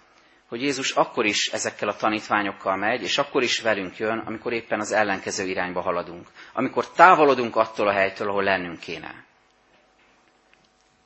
hogy 0.53 0.63
Jézus 0.63 0.91
akkor 0.91 1.25
is 1.27 1.49
ezekkel 1.53 1.89
a 1.89 1.97
tanítványokkal 1.97 2.77
megy, 2.77 3.03
és 3.03 3.19
akkor 3.19 3.43
is 3.43 3.61
velünk 3.61 3.99
jön, 3.99 4.19
amikor 4.19 4.53
éppen 4.53 4.81
az 4.81 4.93
ellenkező 4.93 5.47
irányba 5.47 5.81
haladunk. 5.81 6.29
Amikor 6.53 6.91
távolodunk 6.91 7.57
attól 7.57 7.89
a 7.89 7.93
helytől, 7.93 8.29
ahol 8.29 8.43
lennünk 8.43 8.79
kéne. 8.79 9.25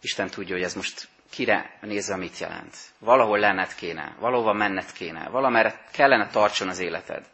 Isten 0.00 0.30
tudja, 0.30 0.54
hogy 0.54 0.64
ez 0.64 0.74
most 0.74 1.09
kire 1.30 1.78
nézve 1.80 2.16
mit 2.16 2.38
jelent. 2.38 2.76
Valahol 2.98 3.38
lenned 3.38 3.74
kéne, 3.74 4.16
valahova 4.20 4.52
menned 4.52 4.92
kéne, 4.92 5.28
valamerre 5.28 5.85
kellene 5.92 6.28
tartson 6.28 6.68
az 6.68 6.78
életed. 6.78 7.26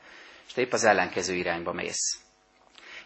És 0.46 0.53
te 0.53 0.61
épp 0.61 0.72
az 0.72 0.85
ellenkező 0.85 1.35
irányba 1.35 1.72
mész. 1.72 2.20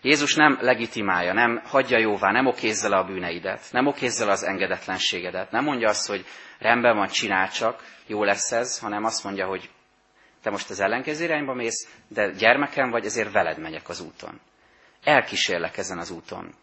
Jézus 0.07 0.35
nem 0.35 0.59
legitimálja, 0.61 1.33
nem 1.33 1.62
hagyja 1.64 1.99
jóvá, 1.99 2.33
nem 2.33 2.47
okézza 2.47 2.88
le 2.88 2.97
a 2.97 3.05
bűneidet, 3.05 3.61
nem 3.71 3.87
okézza 3.87 4.25
le 4.25 4.33
az 4.33 4.42
engedetlenségedet, 4.42 5.51
nem 5.51 5.64
mondja 5.64 5.88
azt, 5.88 6.09
hogy 6.09 6.25
rendben 6.59 6.97
van, 6.97 7.07
csinál 7.07 7.51
csak, 7.51 7.83
jó 8.07 8.25
lesz 8.25 8.53
ez, 8.53 8.79
hanem 8.79 9.05
azt 9.05 9.25
mondja, 9.25 9.47
hogy 9.47 9.71
te 10.42 10.51
most 10.51 10.71
az 10.71 10.81
ellenkező 10.81 11.25
irányba 11.25 11.55
mész, 11.55 11.88
de 12.09 12.31
gyermekem 12.31 12.90
vagy, 12.90 13.05
ezért 13.05 13.33
veled 13.33 13.59
megyek 13.59 13.88
az 13.88 14.01
úton. 14.01 14.40
Elkísérlek 15.05 15.77
ezen 15.77 15.99
az 15.99 16.11
úton. 16.11 16.55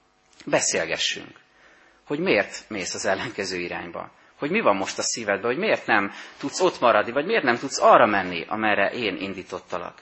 Beszélgessünk, 0.46 1.40
hogy 2.06 2.20
miért 2.20 2.70
mész 2.70 2.94
az 2.94 3.06
ellenkező 3.06 3.60
irányba. 3.60 4.12
Hogy 4.38 4.52
mi 4.52 4.62
van 4.62 4.76
most 4.76 4.98
a 4.98 5.04
szívedben, 5.04 5.52
hogy 5.52 5.60
miért 5.60 5.86
nem 5.86 6.12
tudsz 6.38 6.62
ott 6.62 6.80
maradni, 6.80 7.12
vagy 7.12 7.26
miért 7.26 7.44
nem 7.44 7.58
tudsz 7.58 7.82
arra 7.82 8.06
menni, 8.06 8.46
amerre 8.48 8.90
én 8.90 9.16
indítottalak. 9.16 10.02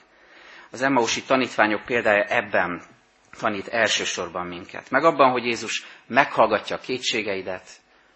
Az 0.70 0.82
Emmausi 0.82 1.22
tanítványok 1.22 1.84
példája 1.84 2.24
ebben 2.24 2.91
tanít 3.38 3.68
elsősorban 3.68 4.46
minket. 4.46 4.90
Meg 4.90 5.04
abban, 5.04 5.30
hogy 5.30 5.44
Jézus 5.44 5.84
meghallgatja 6.06 6.76
a 6.76 6.80
kétségeidet, 6.80 7.68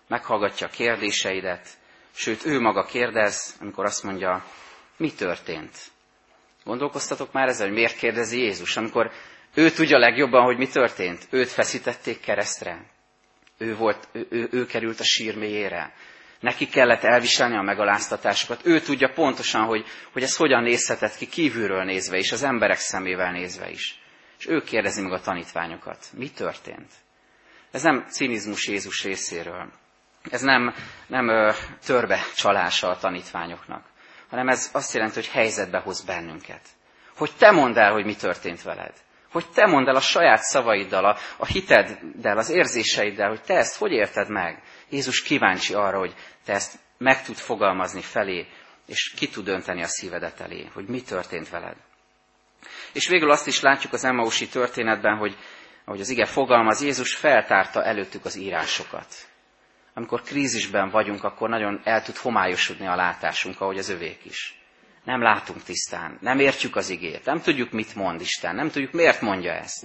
meghallgatja 0.08 0.66
a 0.66 0.70
kérdéseidet, 0.70 1.68
sőt, 2.14 2.44
ő 2.44 2.60
maga 2.60 2.84
kérdez, 2.84 3.56
amikor 3.60 3.84
azt 3.84 4.02
mondja, 4.02 4.44
mi 4.96 5.12
történt? 5.12 5.78
Gondolkoztatok 6.64 7.32
már 7.32 7.48
ezzel, 7.48 7.66
hogy 7.66 7.76
miért 7.76 7.96
kérdezi 7.96 8.38
Jézus, 8.38 8.76
amikor 8.76 9.10
ő 9.54 9.70
tudja 9.70 9.98
legjobban, 9.98 10.44
hogy 10.44 10.56
mi 10.56 10.66
történt. 10.66 11.26
Őt 11.30 11.48
feszítették 11.48 12.20
keresztre. 12.20 12.84
Ő, 13.58 13.76
volt, 13.76 14.08
ő, 14.12 14.26
ő, 14.30 14.48
ő 14.50 14.66
került 14.66 15.00
a 15.00 15.04
sír 15.04 15.36
mélyére. 15.36 15.94
Neki 16.40 16.68
kellett 16.68 17.02
elviselni 17.02 17.56
a 17.56 17.62
megaláztatásokat. 17.62 18.60
Ő 18.64 18.80
tudja 18.80 19.12
pontosan, 19.14 19.64
hogy, 19.64 19.84
hogy 20.12 20.22
ez 20.22 20.36
hogyan 20.36 20.62
nézhetett 20.62 21.16
ki 21.16 21.26
kívülről 21.26 21.84
nézve 21.84 22.16
is, 22.16 22.32
az 22.32 22.42
emberek 22.42 22.78
szemével 22.78 23.32
nézve 23.32 23.70
is. 23.70 24.00
És 24.38 24.46
ő 24.48 24.60
kérdezi 24.60 25.02
meg 25.02 25.12
a 25.12 25.20
tanítványokat. 25.20 26.06
Mi 26.12 26.30
történt? 26.30 26.92
Ez 27.70 27.82
nem 27.82 28.06
cinizmus 28.08 28.68
Jézus 28.68 29.04
részéről. 29.04 29.72
Ez 30.30 30.40
nem, 30.40 30.74
nem 31.06 31.52
törbe 31.84 32.20
csalása 32.36 32.88
a 32.88 32.98
tanítványoknak, 32.98 33.84
hanem 34.28 34.48
ez 34.48 34.70
azt 34.72 34.94
jelenti, 34.94 35.14
hogy 35.14 35.28
helyzetbe 35.28 35.78
hoz 35.78 36.04
bennünket. 36.04 36.60
Hogy 37.16 37.30
te 37.38 37.50
mondd 37.50 37.78
el, 37.78 37.92
hogy 37.92 38.04
mi 38.04 38.14
történt 38.14 38.62
veled. 38.62 38.92
Hogy 39.32 39.50
te 39.50 39.66
mondd 39.66 39.88
el 39.88 39.96
a 39.96 40.00
saját 40.00 40.42
szavaiddal, 40.42 41.04
a, 41.04 41.16
a 41.36 41.46
hiteddel, 41.46 42.38
az 42.38 42.50
érzéseiddel, 42.50 43.28
hogy 43.28 43.42
te 43.42 43.54
ezt 43.54 43.76
hogy 43.76 43.92
érted 43.92 44.28
meg. 44.28 44.62
Jézus 44.88 45.22
kíváncsi 45.22 45.74
arra, 45.74 45.98
hogy 45.98 46.14
te 46.44 46.52
ezt 46.52 46.78
meg 46.98 47.22
tud 47.22 47.36
fogalmazni 47.36 48.00
felé, 48.00 48.46
és 48.86 49.14
ki 49.16 49.28
tud 49.28 49.44
dönteni 49.44 49.82
a 49.82 49.86
szívedet 49.86 50.40
elé, 50.40 50.70
hogy 50.74 50.86
mi 50.86 51.02
történt 51.02 51.48
veled. 51.48 51.76
És 52.96 53.08
végül 53.08 53.30
azt 53.30 53.46
is 53.46 53.60
látjuk 53.60 53.92
az 53.92 54.04
Emmausi 54.04 54.48
történetben, 54.48 55.16
hogy 55.16 55.36
ahogy 55.84 56.00
az 56.00 56.08
ige 56.08 56.24
fogalmaz, 56.24 56.82
Jézus 56.82 57.14
feltárta 57.14 57.84
előttük 57.84 58.24
az 58.24 58.36
írásokat. 58.36 59.06
Amikor 59.94 60.22
krízisben 60.22 60.90
vagyunk, 60.90 61.24
akkor 61.24 61.48
nagyon 61.48 61.80
el 61.84 62.02
tud 62.02 62.16
homályosodni 62.16 62.86
a 62.86 62.94
látásunk, 62.94 63.60
ahogy 63.60 63.78
az 63.78 63.88
övék 63.88 64.24
is. 64.24 64.58
Nem 65.04 65.22
látunk 65.22 65.62
tisztán, 65.62 66.18
nem 66.20 66.38
értjük 66.38 66.76
az 66.76 66.90
igét, 66.90 67.24
nem 67.24 67.40
tudjuk, 67.40 67.70
mit 67.70 67.94
mond 67.94 68.20
Isten, 68.20 68.54
nem 68.54 68.70
tudjuk, 68.70 68.92
miért 68.92 69.20
mondja 69.20 69.52
ezt. 69.52 69.84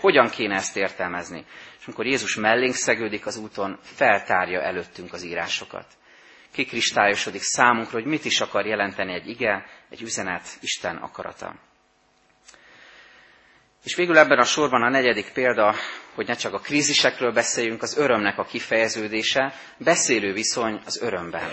Hogyan 0.00 0.28
kéne 0.28 0.54
ezt 0.54 0.76
értelmezni. 0.76 1.44
És 1.78 1.84
amikor 1.84 2.06
Jézus 2.06 2.34
mellénk 2.34 2.74
szegődik 2.74 3.26
az 3.26 3.36
úton, 3.36 3.78
feltárja 3.82 4.60
előttünk 4.60 5.12
az 5.12 5.22
írásokat. 5.22 5.86
Kikristályosodik 6.52 7.42
számunkra, 7.42 7.98
hogy 7.98 8.08
mit 8.08 8.24
is 8.24 8.40
akar 8.40 8.66
jelenteni 8.66 9.12
egy 9.12 9.28
ige, 9.28 9.66
egy 9.90 10.02
üzenet, 10.02 10.48
Isten 10.60 10.96
akarata. 10.96 11.54
És 13.84 13.94
végül 13.94 14.18
ebben 14.18 14.38
a 14.38 14.44
sorban 14.44 14.82
a 14.82 14.88
negyedik 14.88 15.32
példa, 15.32 15.74
hogy 16.14 16.26
ne 16.26 16.34
csak 16.34 16.54
a 16.54 16.58
krízisekről 16.58 17.32
beszéljünk, 17.32 17.82
az 17.82 17.96
örömnek 17.96 18.38
a 18.38 18.44
kifejeződése, 18.44 19.54
beszélő 19.78 20.32
viszony 20.32 20.80
az 20.84 21.02
örömben. 21.02 21.50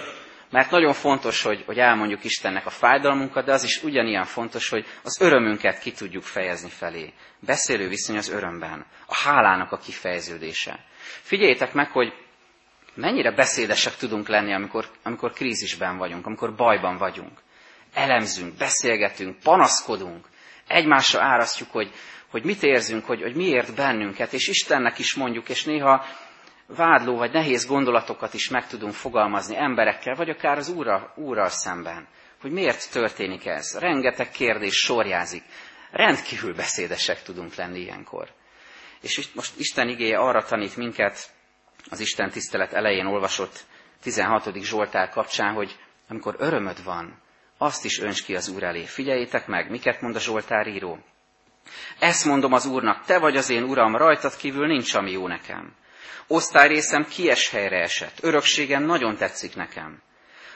Mert 0.51 0.71
nagyon 0.71 0.93
fontos, 0.93 1.41
hogy, 1.41 1.63
hogy 1.65 1.77
elmondjuk 1.77 2.23
Istennek 2.23 2.65
a 2.65 2.69
fájdalmunkat, 2.69 3.45
de 3.45 3.53
az 3.53 3.63
is 3.63 3.83
ugyanilyen 3.83 4.25
fontos, 4.25 4.69
hogy 4.69 4.85
az 5.03 5.21
örömünket 5.21 5.79
ki 5.79 5.91
tudjuk 5.91 6.23
fejezni 6.23 6.69
felé. 6.69 7.13
Beszélő 7.39 7.87
viszony 7.87 8.17
az 8.17 8.29
örömben. 8.29 8.85
A 9.05 9.15
hálának 9.15 9.71
a 9.71 9.77
kifejeződése. 9.77 10.79
Figyeljétek 11.21 11.73
meg, 11.73 11.91
hogy 11.91 12.13
mennyire 12.95 13.31
beszédesek 13.31 13.95
tudunk 13.95 14.27
lenni, 14.27 14.53
amikor, 14.53 14.85
amikor 15.03 15.31
krízisben 15.31 15.97
vagyunk, 15.97 16.25
amikor 16.25 16.55
bajban 16.55 16.97
vagyunk. 16.97 17.39
Elemzünk, 17.93 18.57
beszélgetünk, 18.57 19.39
panaszkodunk, 19.39 20.25
egymásra 20.67 21.21
árasztjuk, 21.21 21.71
hogy, 21.71 21.91
hogy 22.31 22.43
mit 22.43 22.63
érzünk, 22.63 23.05
hogy, 23.05 23.21
hogy 23.21 23.35
miért 23.35 23.75
bennünket, 23.75 24.33
és 24.33 24.47
Istennek 24.47 24.99
is 24.99 25.13
mondjuk, 25.13 25.49
és 25.49 25.63
néha 25.63 26.05
vádló 26.67 27.17
vagy 27.17 27.31
nehéz 27.31 27.65
gondolatokat 27.65 28.33
is 28.33 28.49
meg 28.49 28.67
tudunk 28.67 28.93
fogalmazni 28.93 29.57
emberekkel, 29.57 30.15
vagy 30.15 30.29
akár 30.29 30.57
az 30.57 30.69
úrral, 30.69 31.13
úrral 31.15 31.49
szemben. 31.49 32.07
Hogy 32.41 32.51
miért 32.51 32.91
történik 32.91 33.45
ez? 33.45 33.77
Rengeteg 33.79 34.31
kérdés 34.31 34.75
sorjázik. 34.75 35.43
Rendkívül 35.91 36.55
beszédesek 36.55 37.21
tudunk 37.21 37.55
lenni 37.55 37.79
ilyenkor. 37.79 38.27
És 39.01 39.29
most 39.33 39.59
Isten 39.59 39.87
igéje 39.87 40.17
arra 40.17 40.43
tanít 40.43 40.77
minket, 40.77 41.29
az 41.89 41.99
Isten 41.99 42.29
tisztelet 42.29 42.73
elején 42.73 43.05
olvasott 43.05 43.65
16. 44.01 44.63
Zsoltár 44.63 45.09
kapcsán, 45.09 45.53
hogy 45.53 45.75
amikor 46.07 46.35
örömöd 46.37 46.83
van, 46.83 47.21
azt 47.57 47.85
is 47.85 47.99
önts 47.99 48.23
ki 48.23 48.35
az 48.35 48.47
Úr 48.47 48.63
elé. 48.63 48.85
Figyeljétek 48.85 49.47
meg, 49.47 49.69
miket 49.69 50.01
mond 50.01 50.15
a 50.15 50.19
Zsoltár 50.19 50.67
író. 50.67 50.99
Ezt 51.99 52.25
mondom 52.25 52.53
az 52.53 52.65
Úrnak, 52.65 53.05
te 53.05 53.19
vagy 53.19 53.37
az 53.37 53.49
én 53.49 53.63
Uram, 53.63 53.95
rajtad 53.95 54.35
kívül 54.35 54.67
nincs, 54.67 54.93
ami 54.93 55.11
jó 55.11 55.27
nekem. 55.27 55.73
Osztályrészem 56.27 57.05
kies 57.05 57.49
helyre 57.49 57.81
esett, 57.81 58.17
örökségem 58.21 58.83
nagyon 58.83 59.15
tetszik 59.15 59.55
nekem. 59.55 60.01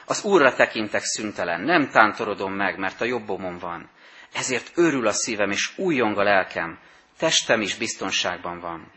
Az 0.05 0.23
Úrra 0.23 0.53
tekintek 0.53 1.01
szüntelen, 1.03 1.61
nem 1.61 1.89
tántorodom 1.89 2.53
meg, 2.53 2.77
mert 2.77 3.01
a 3.01 3.05
jobbomon 3.05 3.57
van. 3.57 3.89
Ezért 4.33 4.71
örül 4.75 5.07
a 5.07 5.11
szívem, 5.11 5.51
és 5.51 5.71
újjong 5.77 6.17
a 6.17 6.23
lelkem, 6.23 6.79
testem 7.17 7.61
is 7.61 7.75
biztonságban 7.75 8.59
van. 8.59 8.91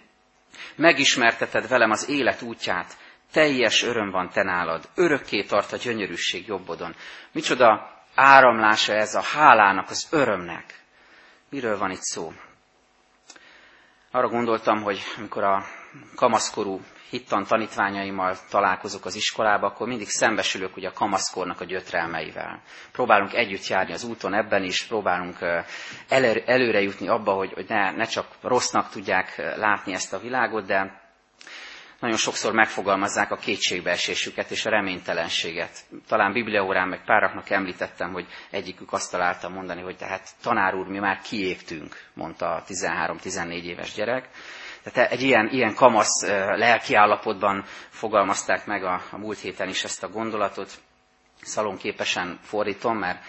Megismerteted 0.76 1.68
velem 1.68 1.90
az 1.90 2.09
élet 2.09 2.42
útját, 2.42 2.96
teljes 3.33 3.83
öröm 3.83 4.11
van 4.11 4.31
te 4.31 4.42
nálad, 4.42 4.88
örökké 4.94 5.42
tart 5.42 5.72
a 5.72 5.76
gyönyörűség 5.76 6.46
jobbodon. 6.46 6.94
Micsoda 7.33 7.90
áramlása 8.14 8.92
ez 8.92 9.14
a 9.14 9.22
hálának, 9.22 9.90
az 9.90 10.07
örömnek. 10.11 10.85
Miről 11.51 11.79
van 11.79 11.91
itt 11.91 12.03
szó? 12.03 12.33
Arra 14.11 14.29
gondoltam, 14.29 14.83
hogy 14.83 15.03
amikor 15.17 15.43
a 15.45 15.65
kamaszkorú 16.15 16.81
hittan 17.11 17.45
tanítványaimmal 17.45 18.37
találkozok 18.51 19.05
az 19.05 19.15
iskolába, 19.15 19.67
akkor 19.67 19.87
mindig 19.87 20.09
szembesülök 20.09 20.77
ugye 20.77 20.89
a 20.89 20.93
kamaszkornak 20.93 21.61
a 21.61 21.65
gyötrelmeivel. 21.65 22.61
Próbálunk 22.93 23.33
együtt 23.35 23.67
járni 23.67 23.93
az 23.93 24.05
úton 24.05 24.35
ebben 24.35 24.63
is, 24.63 24.87
próbálunk 24.87 25.39
előre 26.47 26.81
jutni 26.81 27.09
abba, 27.09 27.33
hogy, 27.33 27.53
hogy 27.53 27.69
ne, 27.69 27.91
ne 27.91 28.05
csak 28.05 28.27
rossznak 28.43 28.89
tudják 28.91 29.37
látni 29.57 29.93
ezt 29.93 30.13
a 30.13 30.19
világot, 30.19 30.67
de 30.67 31.06
nagyon 32.01 32.17
sokszor 32.17 32.53
megfogalmazzák 32.53 33.31
a 33.31 33.37
kétségbeesésüket 33.37 34.51
és 34.51 34.67
a 34.67 34.71
reménytelenséget. 34.71 35.85
Talán 36.09 36.33
bibliaórán 36.33 36.89
meg 36.89 37.05
páraknak 37.05 37.51
említettem, 37.51 38.13
hogy 38.13 38.27
egyikük 38.51 38.93
azt 38.93 39.11
találta 39.11 39.49
mondani, 39.49 39.81
hogy 39.83 39.97
tehát 39.97 40.29
tanár 40.43 40.75
úr, 40.75 40.87
mi 40.87 40.99
már 40.99 41.21
kiégtünk, 41.21 41.97
mondta 42.15 42.55
a 42.55 42.65
13-14 42.69 43.63
éves 43.63 43.93
gyerek. 43.95 44.29
Tehát 44.93 45.11
egy 45.13 45.23
ilyen, 45.23 45.49
ilyen 45.49 45.75
kamasz 45.75 46.27
lelkiállapotban 46.57 47.65
fogalmazták 47.89 48.67
meg 48.67 48.85
a, 48.85 49.03
a 49.11 49.19
múlt 49.19 49.39
héten 49.39 49.69
is 49.69 49.85
ezt 49.85 50.03
a 50.03 50.09
gondolatot. 50.09 50.71
Szalonképesen 51.43 52.39
fordítom, 52.43 52.99
mert 52.99 53.25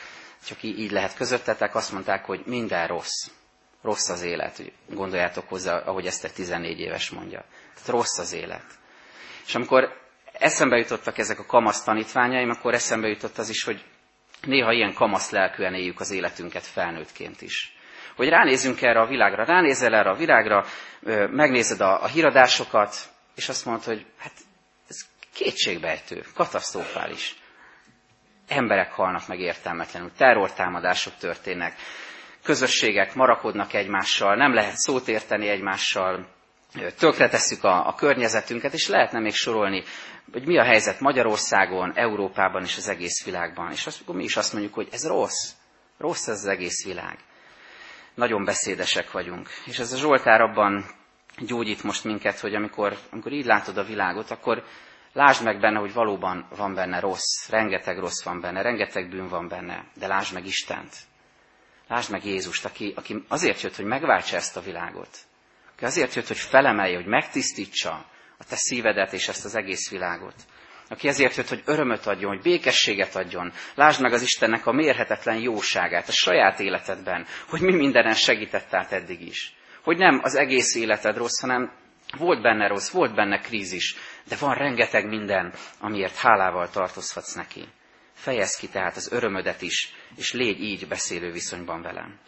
csak 0.46 0.64
így, 0.64 0.92
lehet 0.92 1.16
közöttetek, 1.16 1.76
azt 1.76 1.92
mondták, 1.92 2.26
hogy 2.26 2.42
minden 2.46 2.88
rossz. 2.88 3.28
Rossz 3.82 4.10
az 4.10 4.22
élet. 4.22 4.62
Gondoljátok 4.90 5.50
hozzá, 5.50 5.78
ahogy 5.78 6.06
ezt 6.06 6.24
egy 6.24 6.34
14 6.34 6.80
éves 6.80 7.10
mondja. 7.10 7.44
Tehát 7.78 7.92
rossz 7.92 8.18
az 8.18 8.34
élet. 8.34 8.66
És 9.46 9.56
amikor 9.56 10.06
eszembe 10.34 10.78
jutottak 10.78 11.18
ezek 11.18 11.40
a 11.40 11.46
kamasz 11.46 11.84
tanítványaim, 11.84 12.50
akkor 12.50 12.74
eszembe 12.74 13.08
jutott 13.08 13.38
az 13.38 13.50
is, 13.50 13.64
hogy 13.64 13.84
néha 14.42 14.72
ilyen 14.72 14.94
kamasz 14.94 15.30
lelkűen 15.30 15.74
éljük 15.74 16.00
az 16.00 16.12
életünket 16.12 16.64
felnőttként 16.64 17.42
is. 17.42 17.76
Hogy 18.16 18.30
ránézzünk 18.30 18.82
erre 18.82 19.00
a 19.00 19.08
világra, 19.08 19.46
ránézel 19.46 19.96
erre 19.96 20.10
a 20.10 20.16
világra, 20.16 20.66
megnézed 21.30 21.82
a, 21.82 22.04
a 22.04 22.08
híradásokat, 22.08 22.96
és 23.36 23.50
azt 23.50 23.66
mondod, 23.66 23.84
hogy 23.84 24.06
hát 24.18 24.34
ez 24.90 24.98
kétségbejtő, 25.34 26.24
katasztrofális. 26.34 27.36
Emberek 28.48 28.92
halnak 28.92 29.28
meg 29.28 29.40
értelmetlenül, 29.40 30.12
terrortámadások 30.18 31.16
történnek, 31.16 31.76
közösségek 32.44 33.14
marakodnak 33.14 33.74
egymással, 33.74 34.36
nem 34.36 34.54
lehet 34.54 34.76
szót 34.76 35.08
érteni 35.08 35.48
egymással, 35.48 36.36
tönkretesszük 36.98 37.64
a, 37.64 37.88
a 37.88 37.94
környezetünket, 37.94 38.74
és 38.74 38.88
lehetne 38.88 39.20
még 39.20 39.34
sorolni, 39.34 39.84
hogy 40.32 40.46
mi 40.46 40.58
a 40.58 40.64
helyzet 40.64 41.00
Magyarországon, 41.00 41.92
Európában 41.96 42.64
és 42.64 42.78
az 42.78 42.88
egész 42.88 43.26
világban. 43.26 43.72
És 43.72 43.88
azt, 43.88 44.08
mi 44.08 44.24
is 44.24 44.38
azt 44.38 44.54
mondjuk, 44.54 44.74
hogy 44.74 44.88
ez 44.92 45.08
rossz. 45.08 45.52
Rossz 45.98 46.28
ez 46.28 46.38
az 46.38 46.46
egész 46.46 46.86
világ. 46.86 47.18
Nagyon 48.16 48.46
beszédesek 48.46 49.12
vagyunk. 49.12 49.50
És 49.66 49.80
ez 49.80 49.94
a 49.94 49.98
Zsoltár 49.98 50.42
abban 50.42 50.86
gyógyít 51.38 51.84
most 51.84 52.04
minket, 52.04 52.40
hogy 52.40 52.56
amikor, 52.56 52.98
amikor 53.12 53.32
így 53.32 53.46
látod 53.46 53.78
a 53.78 53.84
világot, 53.84 54.32
akkor 54.32 54.64
lásd 55.14 55.44
meg 55.44 55.60
benne, 55.60 55.80
hogy 55.80 55.94
valóban 55.94 56.48
van 56.56 56.74
benne 56.74 57.00
rossz, 57.00 57.50
rengeteg 57.50 58.00
rossz 58.00 58.24
van 58.24 58.42
benne, 58.42 58.62
rengeteg 58.62 59.10
bűn 59.10 59.28
van 59.28 59.48
benne, 59.48 59.86
de 59.96 60.08
lásd 60.08 60.34
meg 60.34 60.46
Istent. 60.46 60.96
Lásd 61.88 62.12
meg 62.12 62.26
Jézust, 62.26 62.66
aki, 62.66 62.94
aki 62.96 63.26
azért 63.28 63.62
jött, 63.62 63.76
hogy 63.76 63.86
megváltsa 63.86 64.36
ezt 64.36 64.58
a 64.58 64.62
világot. 64.62 65.27
Aki 65.78 65.86
azért 65.86 66.16
jött, 66.16 66.28
hogy 66.28 66.38
felemelje, 66.38 66.96
hogy 66.96 67.06
megtisztítsa 67.06 68.06
a 68.38 68.44
te 68.50 68.56
szívedet 68.56 69.14
és 69.14 69.28
ezt 69.28 69.46
az 69.46 69.56
egész 69.56 69.90
világot. 69.90 70.36
Aki 70.90 71.08
ezért 71.08 71.36
jött, 71.36 71.50
hogy 71.50 71.62
örömöt 71.66 72.06
adjon, 72.06 72.34
hogy 72.34 72.42
békességet 72.42 73.16
adjon. 73.16 73.54
Lásd 73.76 74.02
meg 74.02 74.14
az 74.14 74.22
Istennek 74.22 74.66
a 74.66 74.72
mérhetetlen 74.72 75.40
jóságát 75.40 76.08
a 76.08 76.12
saját 76.12 76.60
életedben, 76.60 77.26
hogy 77.50 77.62
mi 77.62 77.76
mindenen 77.76 78.14
segített 78.14 78.74
át 78.74 78.92
eddig 78.92 79.22
is 79.22 79.56
Hogy 79.84 79.98
nem 79.98 80.20
az 80.24 80.36
egész 80.36 80.76
életed 80.76 81.18
rossz, 81.18 81.42
hanem 81.42 81.72
volt 82.18 82.42
benne 82.42 82.68
rossz, 82.68 82.90
volt 82.90 83.16
benne 83.16 83.40
krízis, 83.40 83.96
de 84.28 84.36
van 84.36 84.54
rengeteg 84.54 85.08
minden, 85.08 85.54
amiért 85.80 86.16
hálával 86.16 86.70
tartozhatsz 86.70 87.34
neki. 87.34 87.68
Fejezd 88.14 88.60
ki 88.60 88.68
tehát 88.68 88.96
az 88.96 89.12
örömödet 89.12 89.62
is, 89.62 89.94
és 90.16 90.34
légy 90.34 90.62
így 90.62 90.88
beszélő 90.88 91.32
viszonyban 91.32 91.82
velem. 91.82 92.20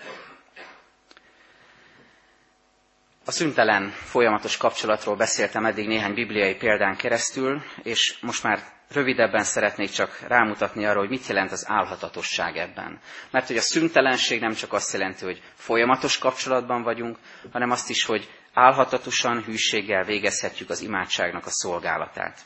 A 3.30 3.32
szüntelen 3.32 3.90
folyamatos 3.90 4.58
kapcsolatról 4.58 5.16
beszéltem 5.16 5.66
eddig 5.66 5.88
néhány 5.88 6.14
bibliai 6.14 6.56
példán 6.56 6.96
keresztül, 6.96 7.62
és 7.84 8.18
most 8.22 8.44
már 8.44 8.60
rövidebben 8.92 9.44
szeretnék 9.44 9.90
csak 9.90 10.20
rámutatni 10.28 10.86
arra, 10.86 11.00
hogy 11.00 11.10
mit 11.10 11.28
jelent 11.28 11.52
az 11.52 11.66
álhatatosság 11.68 12.58
ebben. 12.58 13.00
Mert 13.32 13.48
hogy 13.48 13.58
a 13.58 13.62
szüntelenség 13.62 14.40
nem 14.40 14.54
csak 14.54 14.74
azt 14.74 14.94
jelenti, 14.94 15.26
hogy 15.26 15.42
folyamatos 15.56 16.18
kapcsolatban 16.18 16.84
vagyunk, 16.84 17.18
hanem 17.52 17.72
azt 17.72 17.90
is, 17.90 18.06
hogy 18.06 18.30
álhatatosan, 18.54 19.44
hűséggel 19.44 20.04
végezhetjük 20.04 20.70
az 20.70 20.82
imádságnak 20.82 21.46
a 21.46 21.50
szolgálatát. 21.52 22.40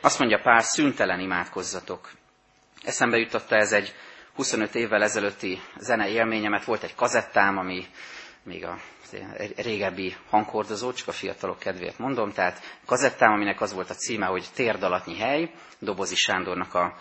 Azt 0.00 0.18
mondja 0.18 0.40
Pál, 0.42 0.60
szüntelen 0.62 1.20
imádkozzatok. 1.20 2.10
Eszembe 2.84 3.16
jutotta 3.16 3.56
ez 3.56 3.72
egy 3.72 3.94
25 4.34 4.74
évvel 4.74 5.02
ezelőtti 5.02 5.60
zene 5.78 6.08
élményemet. 6.08 6.64
Volt 6.64 6.82
egy 6.82 6.94
kazettám, 6.94 7.58
ami 7.58 7.86
még 8.42 8.64
a 8.64 8.78
régebbi 9.56 10.16
hanghordozó, 10.30 10.92
csak 10.92 11.08
a 11.08 11.12
fiatalok 11.12 11.58
kedvéért 11.58 11.98
mondom, 11.98 12.32
tehát 12.32 12.78
kazettám, 12.86 13.32
aminek 13.32 13.60
az 13.60 13.72
volt 13.72 13.90
a 13.90 13.94
címe, 13.94 14.26
hogy 14.26 14.46
Térdalatnyi 14.54 15.18
hely, 15.18 15.50
Dobozi 15.78 16.14
Sándornak 16.14 16.74
a 16.74 16.96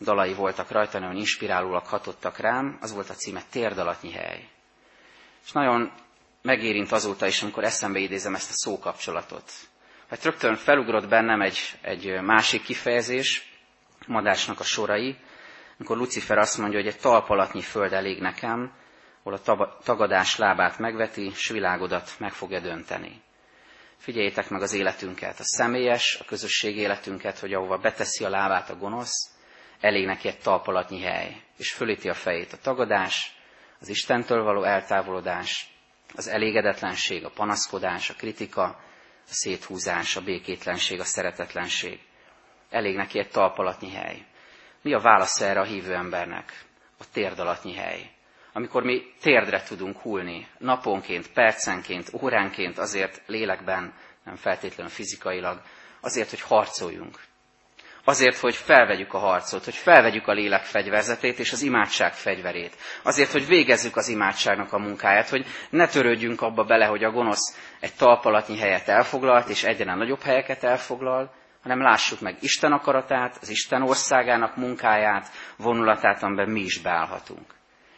dalai 0.00 0.34
voltak 0.34 0.70
rajta, 0.70 0.98
nagyon 0.98 1.16
inspirálóak 1.16 1.86
hatottak 1.86 2.38
rám, 2.38 2.78
az 2.80 2.92
volt 2.92 3.10
a 3.10 3.14
címe 3.14 3.42
Térdalatnyi 3.50 4.12
hely. 4.12 4.48
És 5.44 5.52
nagyon 5.52 5.92
megérint 6.42 6.92
azóta 6.92 7.26
is, 7.26 7.42
amikor 7.42 7.64
eszembe 7.64 7.98
idézem 7.98 8.34
ezt 8.34 8.50
a 8.50 8.54
szókapcsolatot. 8.54 9.52
Hát 10.10 10.24
rögtön 10.24 10.56
felugrott 10.56 11.08
bennem 11.08 11.40
egy, 11.40 11.58
egy 11.82 12.20
másik 12.22 12.62
kifejezés, 12.62 13.52
Madásnak 14.06 14.60
a 14.60 14.64
sorai, 14.64 15.16
amikor 15.78 15.96
Lucifer 15.96 16.38
azt 16.38 16.58
mondja, 16.58 16.78
hogy 16.78 16.88
egy 16.88 16.98
talpalatnyi 16.98 17.60
föld 17.60 17.92
elég 17.92 18.20
nekem, 18.20 18.72
hol 19.24 19.40
a 19.44 19.78
tagadás 19.84 20.36
lábát 20.36 20.78
megveti, 20.78 21.30
s 21.34 21.48
világodat 21.48 22.10
meg 22.18 22.32
fogja 22.32 22.60
dönteni. 22.60 23.22
Figyeljétek 23.96 24.48
meg 24.48 24.62
az 24.62 24.72
életünket, 24.72 25.38
a 25.38 25.44
személyes, 25.44 26.18
a 26.20 26.24
közösség 26.24 26.76
életünket, 26.76 27.38
hogy 27.38 27.52
ahova 27.52 27.78
beteszi 27.78 28.24
a 28.24 28.28
lábát 28.28 28.70
a 28.70 28.76
gonosz, 28.76 29.30
elég 29.80 30.06
neki 30.06 30.28
egy 30.28 30.38
talpalatnyi 30.38 31.02
hely, 31.02 31.42
és 31.56 31.72
fölíti 31.72 32.08
a 32.08 32.14
fejét 32.14 32.52
a 32.52 32.56
tagadás, 32.56 33.36
az 33.80 33.88
Istentől 33.88 34.42
való 34.42 34.62
eltávolodás, 34.62 35.74
az 36.14 36.28
elégedetlenség, 36.28 37.24
a 37.24 37.30
panaszkodás, 37.30 38.10
a 38.10 38.14
kritika, 38.14 38.62
a 38.62 38.78
széthúzás, 39.24 40.16
a 40.16 40.20
békétlenség, 40.20 41.00
a 41.00 41.04
szeretetlenség. 41.04 42.00
Elég 42.70 42.96
neki 42.96 43.18
egy 43.18 43.30
talpalatnyi 43.30 43.90
hely. 43.90 44.26
Mi 44.82 44.94
a 44.94 45.00
válasz 45.00 45.40
erre 45.40 45.60
a 45.60 45.64
hívő 45.64 45.94
embernek? 45.94 46.64
A 46.98 47.04
térdalatnyi 47.12 47.74
hely 47.74 48.13
amikor 48.56 48.82
mi 48.82 49.02
térdre 49.20 49.62
tudunk 49.62 49.98
hullni, 49.98 50.46
naponként, 50.58 51.32
percenként, 51.32 52.10
óránként, 52.20 52.78
azért 52.78 53.22
lélekben, 53.26 53.92
nem 54.24 54.36
feltétlenül 54.36 54.92
fizikailag, 54.92 55.60
azért, 56.00 56.30
hogy 56.30 56.40
harcoljunk. 56.40 57.18
Azért, 58.04 58.36
hogy 58.38 58.54
felvegyük 58.54 59.14
a 59.14 59.18
harcot, 59.18 59.64
hogy 59.64 59.74
felvegyük 59.74 60.26
a 60.26 60.32
lélek 60.32 60.62
fegyverzetét 60.62 61.38
és 61.38 61.52
az 61.52 61.62
imádság 61.62 62.12
fegyverét. 62.12 62.76
Azért, 63.02 63.32
hogy 63.32 63.46
végezzük 63.46 63.96
az 63.96 64.08
imádságnak 64.08 64.72
a 64.72 64.78
munkáját, 64.78 65.28
hogy 65.28 65.46
ne 65.70 65.86
törődjünk 65.86 66.42
abba 66.42 66.64
bele, 66.64 66.86
hogy 66.86 67.04
a 67.04 67.10
gonosz 67.10 67.58
egy 67.80 67.94
talpalatnyi 67.94 68.58
helyet 68.58 68.88
elfoglalt, 68.88 69.48
és 69.48 69.64
egyre 69.64 69.94
nagyobb 69.94 70.20
helyeket 70.20 70.64
elfoglal, 70.64 71.34
hanem 71.62 71.82
lássuk 71.82 72.20
meg 72.20 72.36
Isten 72.40 72.72
akaratát, 72.72 73.38
az 73.40 73.48
Isten 73.48 73.82
országának 73.82 74.56
munkáját, 74.56 75.28
vonulatát, 75.56 76.22
amiben 76.22 76.48
mi 76.50 76.60
is 76.60 76.80
beállhatunk. 76.80 77.54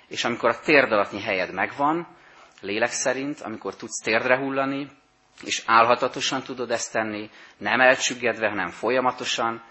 És 0.08 0.24
amikor 0.24 0.48
a 0.48 0.60
térdalatnyi 0.60 1.20
helyed 1.20 1.52
megvan, 1.52 2.16
lélek 2.60 2.90
szerint, 2.90 3.40
amikor 3.40 3.76
tudsz 3.76 4.02
térdre 4.02 4.36
hullani, 4.36 4.88
és 5.42 5.62
álhatatosan 5.66 6.42
tudod 6.42 6.70
ezt 6.70 6.92
tenni, 6.92 7.30
nem 7.56 7.80
elcsüggedve, 7.80 8.48
hanem 8.48 8.68
folyamatosan, 8.70 9.62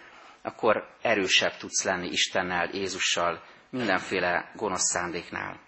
akkor 0.41 0.88
erősebb 1.02 1.58
tudsz 1.58 1.84
lenni 1.84 2.08
Istennel, 2.08 2.69
Jézussal, 2.74 3.43
mindenféle 3.69 4.52
gonosz 4.56 4.91
szándéknál. 4.91 5.60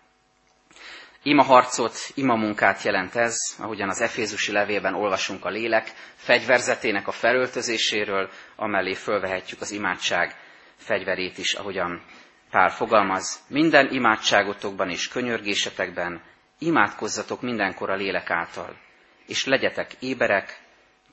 Ima 1.23 1.43
harcot, 1.43 1.93
ima 2.13 2.35
munkát 2.35 2.81
jelent 2.81 3.15
ez, 3.15 3.37
ahogyan 3.59 3.89
az 3.89 4.01
Efézusi 4.01 4.51
levélben 4.51 4.93
olvasunk 4.93 5.45
a 5.45 5.49
lélek 5.49 5.93
fegyverzetének 6.15 7.07
a 7.07 7.11
felöltözéséről, 7.11 8.29
amellé 8.55 8.93
fölvehetjük 8.93 9.61
az 9.61 9.71
imádság 9.71 10.35
fegyverét 10.75 11.37
is, 11.37 11.53
ahogyan 11.53 12.03
Pál 12.49 12.69
fogalmaz, 12.69 13.39
minden 13.47 13.91
imádságotokban 13.91 14.89
és 14.89 15.07
könyörgésetekben 15.07 16.21
imádkozzatok 16.59 17.41
mindenkor 17.41 17.89
a 17.89 17.95
lélek 17.95 18.29
által, 18.29 18.77
és 19.25 19.45
legyetek 19.45 19.93
éberek, 19.99 20.61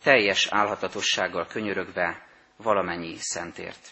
teljes 0.02 0.46
álhatatossággal 0.50 1.46
könyörögve 1.46 2.26
valamennyi 2.56 3.16
szentért. 3.18 3.88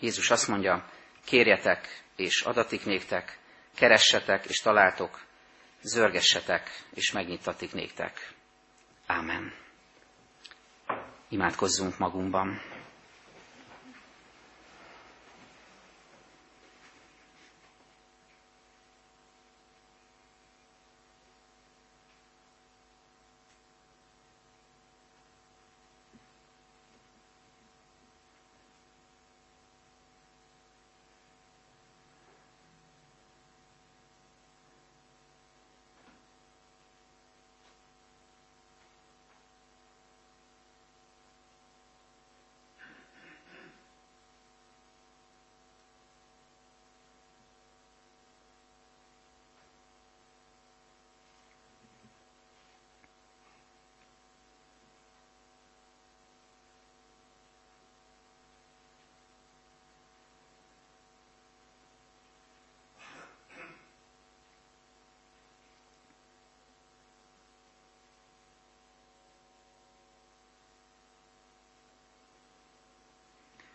Jézus 0.00 0.30
azt 0.30 0.48
mondja, 0.48 0.84
kérjetek 1.24 2.02
és 2.16 2.40
adatik 2.40 2.84
néktek, 2.84 3.38
keressetek 3.74 4.44
és 4.44 4.60
találtok, 4.60 5.24
zörgessetek 5.82 6.70
és 6.94 7.12
megnyitatik 7.12 7.72
néktek. 7.72 8.32
Ámen. 9.06 9.54
Imádkozzunk 11.28 11.98
magunkban. 11.98 12.73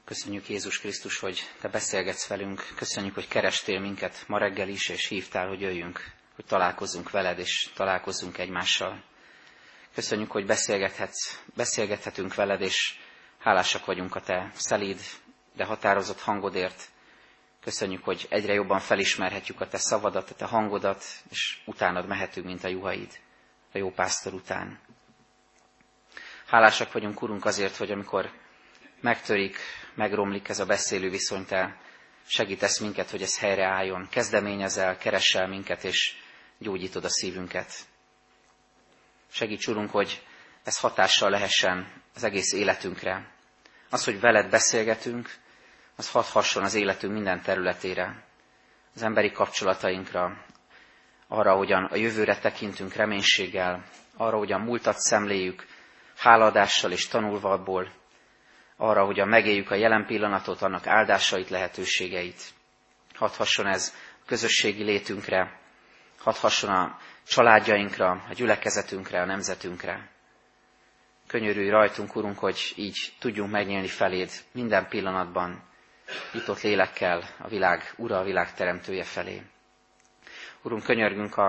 Köszönjük 0.10 0.50
Jézus 0.50 0.80
Krisztus, 0.80 1.20
hogy 1.20 1.50
Te 1.62 1.68
beszélgetsz 1.68 2.28
velünk. 2.28 2.68
Köszönjük, 2.76 3.14
hogy 3.14 3.28
kerestél 3.28 3.80
minket 3.80 4.24
ma 4.28 4.38
reggel 4.38 4.68
is, 4.68 4.90
és 4.90 5.08
hívtál, 5.08 5.48
hogy 5.48 5.62
jöjjünk, 5.62 6.12
hogy 6.36 6.46
találkozzunk 6.46 7.10
veled, 7.10 7.40
és 7.40 7.70
találkozzunk 7.76 8.38
egymással. 8.38 9.04
Köszönjük, 9.94 10.32
hogy 10.32 10.46
beszélgethetsz, 10.46 11.40
beszélgethetünk 11.56 12.36
veled, 12.36 12.62
és 12.62 12.98
hálásak 13.40 13.86
vagyunk 13.86 14.16
a 14.16 14.22
Te 14.22 14.52
szelíd, 14.54 15.00
de 15.56 15.64
határozott 15.64 16.20
hangodért. 16.20 16.90
Köszönjük, 17.62 18.04
hogy 18.04 18.28
egyre 18.30 18.54
jobban 18.54 18.80
felismerhetjük 18.80 19.62
a 19.62 19.68
Te 19.68 19.78
szavadat, 19.78 20.30
a 20.30 20.36
Te 20.36 20.46
hangodat, 20.46 21.04
és 21.30 21.62
utánad 21.66 22.08
mehetünk, 22.08 22.46
mint 22.46 22.64
a 22.64 22.68
juhaid, 22.68 23.20
a 23.74 23.78
jó 23.78 23.92
pásztor 23.92 24.34
után. 24.34 24.80
Hálásak 26.48 26.92
vagyunk, 26.92 27.22
Urunk, 27.22 27.46
azért, 27.46 27.76
hogy 27.76 27.92
amikor 27.92 28.32
megtörik 29.02 29.58
megromlik 30.00 30.50
ez 30.50 30.60
a 30.60 30.66
beszélő 30.66 31.10
viszony, 31.10 31.46
te 31.46 31.78
segítesz 32.28 32.80
minket, 32.80 33.10
hogy 33.10 33.22
ez 33.22 33.40
helyreálljon. 33.40 34.08
Kezdeményezel, 34.10 34.98
keresel 34.98 35.48
minket, 35.48 35.84
és 35.84 36.16
gyógyítod 36.58 37.04
a 37.04 37.10
szívünket. 37.10 37.74
Segíts, 39.32 39.68
Urunk, 39.68 39.92
hogy 39.92 40.24
ez 40.64 40.80
hatással 40.80 41.30
lehessen 41.30 42.02
az 42.16 42.24
egész 42.24 42.54
életünkre. 42.54 43.32
Az, 43.90 44.04
hogy 44.04 44.20
veled 44.20 44.50
beszélgetünk, 44.50 45.36
az 45.96 46.12
hathasson 46.12 46.64
az 46.64 46.74
életünk 46.74 47.14
minden 47.14 47.42
területére, 47.42 48.24
az 48.96 49.04
emberi 49.04 49.32
kapcsolatainkra, 49.32 50.46
arra, 51.28 51.56
hogyan 51.56 51.84
a 51.84 51.96
jövőre 51.96 52.38
tekintünk 52.38 52.94
reménységgel, 52.94 53.84
arra, 54.18 54.38
hogyan 54.38 54.62
múltat 54.62 54.98
szemléljük, 54.98 55.66
háladással 56.18 56.92
és 56.92 57.08
tanulva 57.08 57.52
abból, 57.52 57.99
arra, 58.82 59.06
hogyan 59.06 59.28
megéljük 59.28 59.72
a 59.72 59.76
jelen 59.76 60.06
pillanatot, 60.06 60.62
annak 60.62 60.88
áldásait, 60.88 61.50
lehetőségeit. 61.50 62.42
Hadd 63.16 63.32
hasson 63.38 63.68
ez 63.68 63.94
a 64.22 64.26
közösségi 64.26 64.84
létünkre, 64.84 65.60
hadd 66.20 66.36
hasson 66.36 66.70
a 66.70 66.98
családjainkra, 67.28 68.10
a 68.30 68.34
gyülekezetünkre, 68.34 69.22
a 69.22 69.26
nemzetünkre. 69.26 70.10
Könyörülj 71.28 71.70
rajtunk, 71.70 72.16
Urunk, 72.16 72.40
hogy 72.40 72.74
így 72.76 73.14
tudjunk 73.20 73.52
megnyílni 73.52 73.88
feléd 73.88 74.32
minden 74.52 74.88
pillanatban, 74.88 75.64
nyitott 76.34 76.62
lélekkel 76.62 77.24
a 77.40 77.48
világ 77.48 77.94
ura, 77.98 78.18
a 78.18 78.24
világ 78.24 78.54
teremtője 78.54 79.04
felé. 79.04 79.42
Urunk, 80.62 80.84
könyörgünk 80.84 81.38
a, 81.38 81.48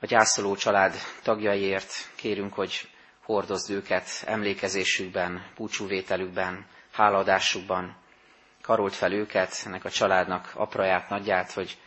a 0.00 0.06
gyászoló 0.06 0.54
család 0.56 0.94
tagjaiért, 1.22 1.92
kérünk, 2.14 2.54
hogy 2.54 2.88
hordozd 3.26 3.70
őket 3.70 4.08
emlékezésükben, 4.24 5.46
búcsúvételükben, 5.56 6.66
háladásukban, 6.92 7.96
karolt 8.62 8.94
fel 8.94 9.12
őket, 9.12 9.62
ennek 9.64 9.84
a 9.84 9.90
családnak 9.90 10.52
apraját, 10.54 11.08
nagyját, 11.08 11.52
hogy 11.52 11.78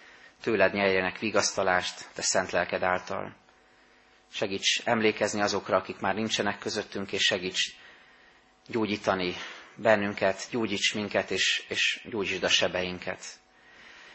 tőled 0.42 0.74
nyerjenek 0.74 1.20
vigasztalást, 1.20 2.06
te 2.14 2.22
szent 2.22 2.52
lelked 2.52 2.84
által. 2.84 3.36
Segíts 4.32 4.82
emlékezni 4.86 5.42
azokra, 5.42 5.78
akik 5.78 6.00
már 6.00 6.16
nincsenek 6.16 6.60
közöttünk, 6.60 7.12
és 7.12 7.24
segíts 7.24 7.76
gyógyítani 8.68 9.34
bennünket, 9.76 10.48
gyógyíts 10.52 10.94
minket, 10.94 11.32
és, 11.32 11.66
és 11.68 12.08
gyógyítsd 12.10 12.44
a 12.44 12.50
sebeinket. 12.50 13.24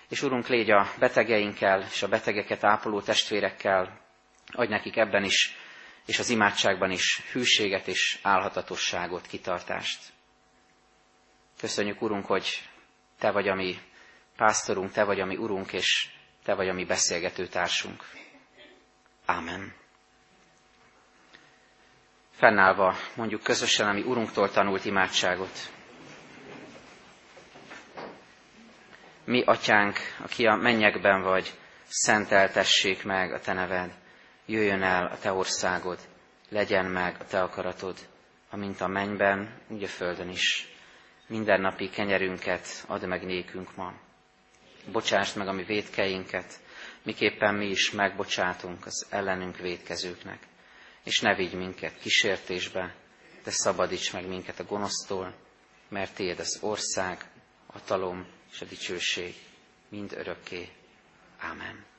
És 0.09 0.23
Urunk, 0.23 0.49
légy 0.49 0.71
a 0.71 0.91
betegeinkkel, 0.99 1.81
és 1.93 2.03
a 2.03 2.09
betegeket 2.09 2.65
ápoló 2.65 3.01
testvérekkel, 3.01 4.01
adj 4.53 4.71
nekik 4.71 4.97
ebben 4.97 5.25
is, 5.25 5.57
és 6.07 6.19
az 6.19 6.31
imádságban 6.31 6.91
is 6.91 7.23
hűséget 7.33 7.87
és 7.87 8.19
álhatatosságot, 8.23 9.27
kitartást. 9.27 10.13
Köszönjük, 11.59 12.03
Urunk, 12.03 12.27
hogy 12.27 12.69
Te 13.19 13.31
vagy 13.31 13.49
a 13.49 13.55
mi 13.55 13.79
pásztorunk, 14.37 14.93
Te 14.93 15.05
vagy 15.05 15.21
a 15.21 15.25
mi 15.25 15.37
Urunk, 15.37 15.73
és 15.73 16.09
Te 16.45 16.55
vagy 16.55 16.69
a 16.69 16.73
mi 16.73 16.85
beszélgető 16.85 17.47
társunk. 17.47 18.05
Ámen. 19.25 19.75
Fennállva 22.31 22.97
mondjuk 23.17 23.43
közösen 23.43 23.89
a 23.89 23.93
mi 23.93 24.03
Urunktól 24.03 24.51
tanult 24.51 24.85
imádságot. 24.85 25.73
Mi, 29.25 29.43
Atyánk, 29.45 29.99
aki 30.19 30.47
a 30.47 30.55
mennyekben 30.55 31.23
vagy, 31.23 31.59
szenteltessék 31.87 33.05
meg 33.05 33.33
a 33.33 33.41
Te 33.41 33.53
neved, 33.53 34.04
jöjjön 34.47 34.83
el 34.83 35.07
a 35.07 35.19
Te 35.19 35.33
országod, 35.33 35.99
legyen 36.49 36.85
meg 36.85 37.17
a 37.21 37.25
Te 37.25 37.43
akaratod, 37.43 37.99
amint 38.51 38.81
a 38.81 38.87
mennyben, 38.87 39.61
úgy 39.69 39.83
a 39.83 39.89
földön 39.89 40.29
is. 40.29 40.69
Mindennapi 41.27 41.89
kenyerünket 41.89 42.85
add 42.87 43.07
meg 43.07 43.25
nékünk 43.25 43.77
ma. 43.77 43.93
Bocsásd 44.93 45.37
meg 45.37 45.49
a 45.49 45.53
mi 45.53 45.63
védkeinket, 45.63 46.61
miképpen 47.03 47.55
mi 47.55 47.67
is 47.67 47.91
megbocsátunk 47.91 48.87
az 48.87 49.07
ellenünk 49.11 49.57
védkezőknek. 49.57 50.39
És 51.05 51.21
ne 51.21 51.35
vigy 51.35 51.55
minket 51.55 51.99
kísértésbe, 51.99 52.95
de 53.45 53.51
szabadíts 53.51 54.13
meg 54.13 54.29
minket 54.29 54.61
a 54.61 54.65
gonosztól, 54.65 55.35
mert 55.89 56.15
Tiéd 56.15 56.39
az 56.39 56.59
ország, 56.61 57.31
a 57.67 57.85
talom 57.85 58.27
és 58.53 58.61
a 58.61 58.65
dicsőség 58.65 59.35
mind 59.89 60.13
örökké. 60.13 60.69
Ámen. 61.39 61.94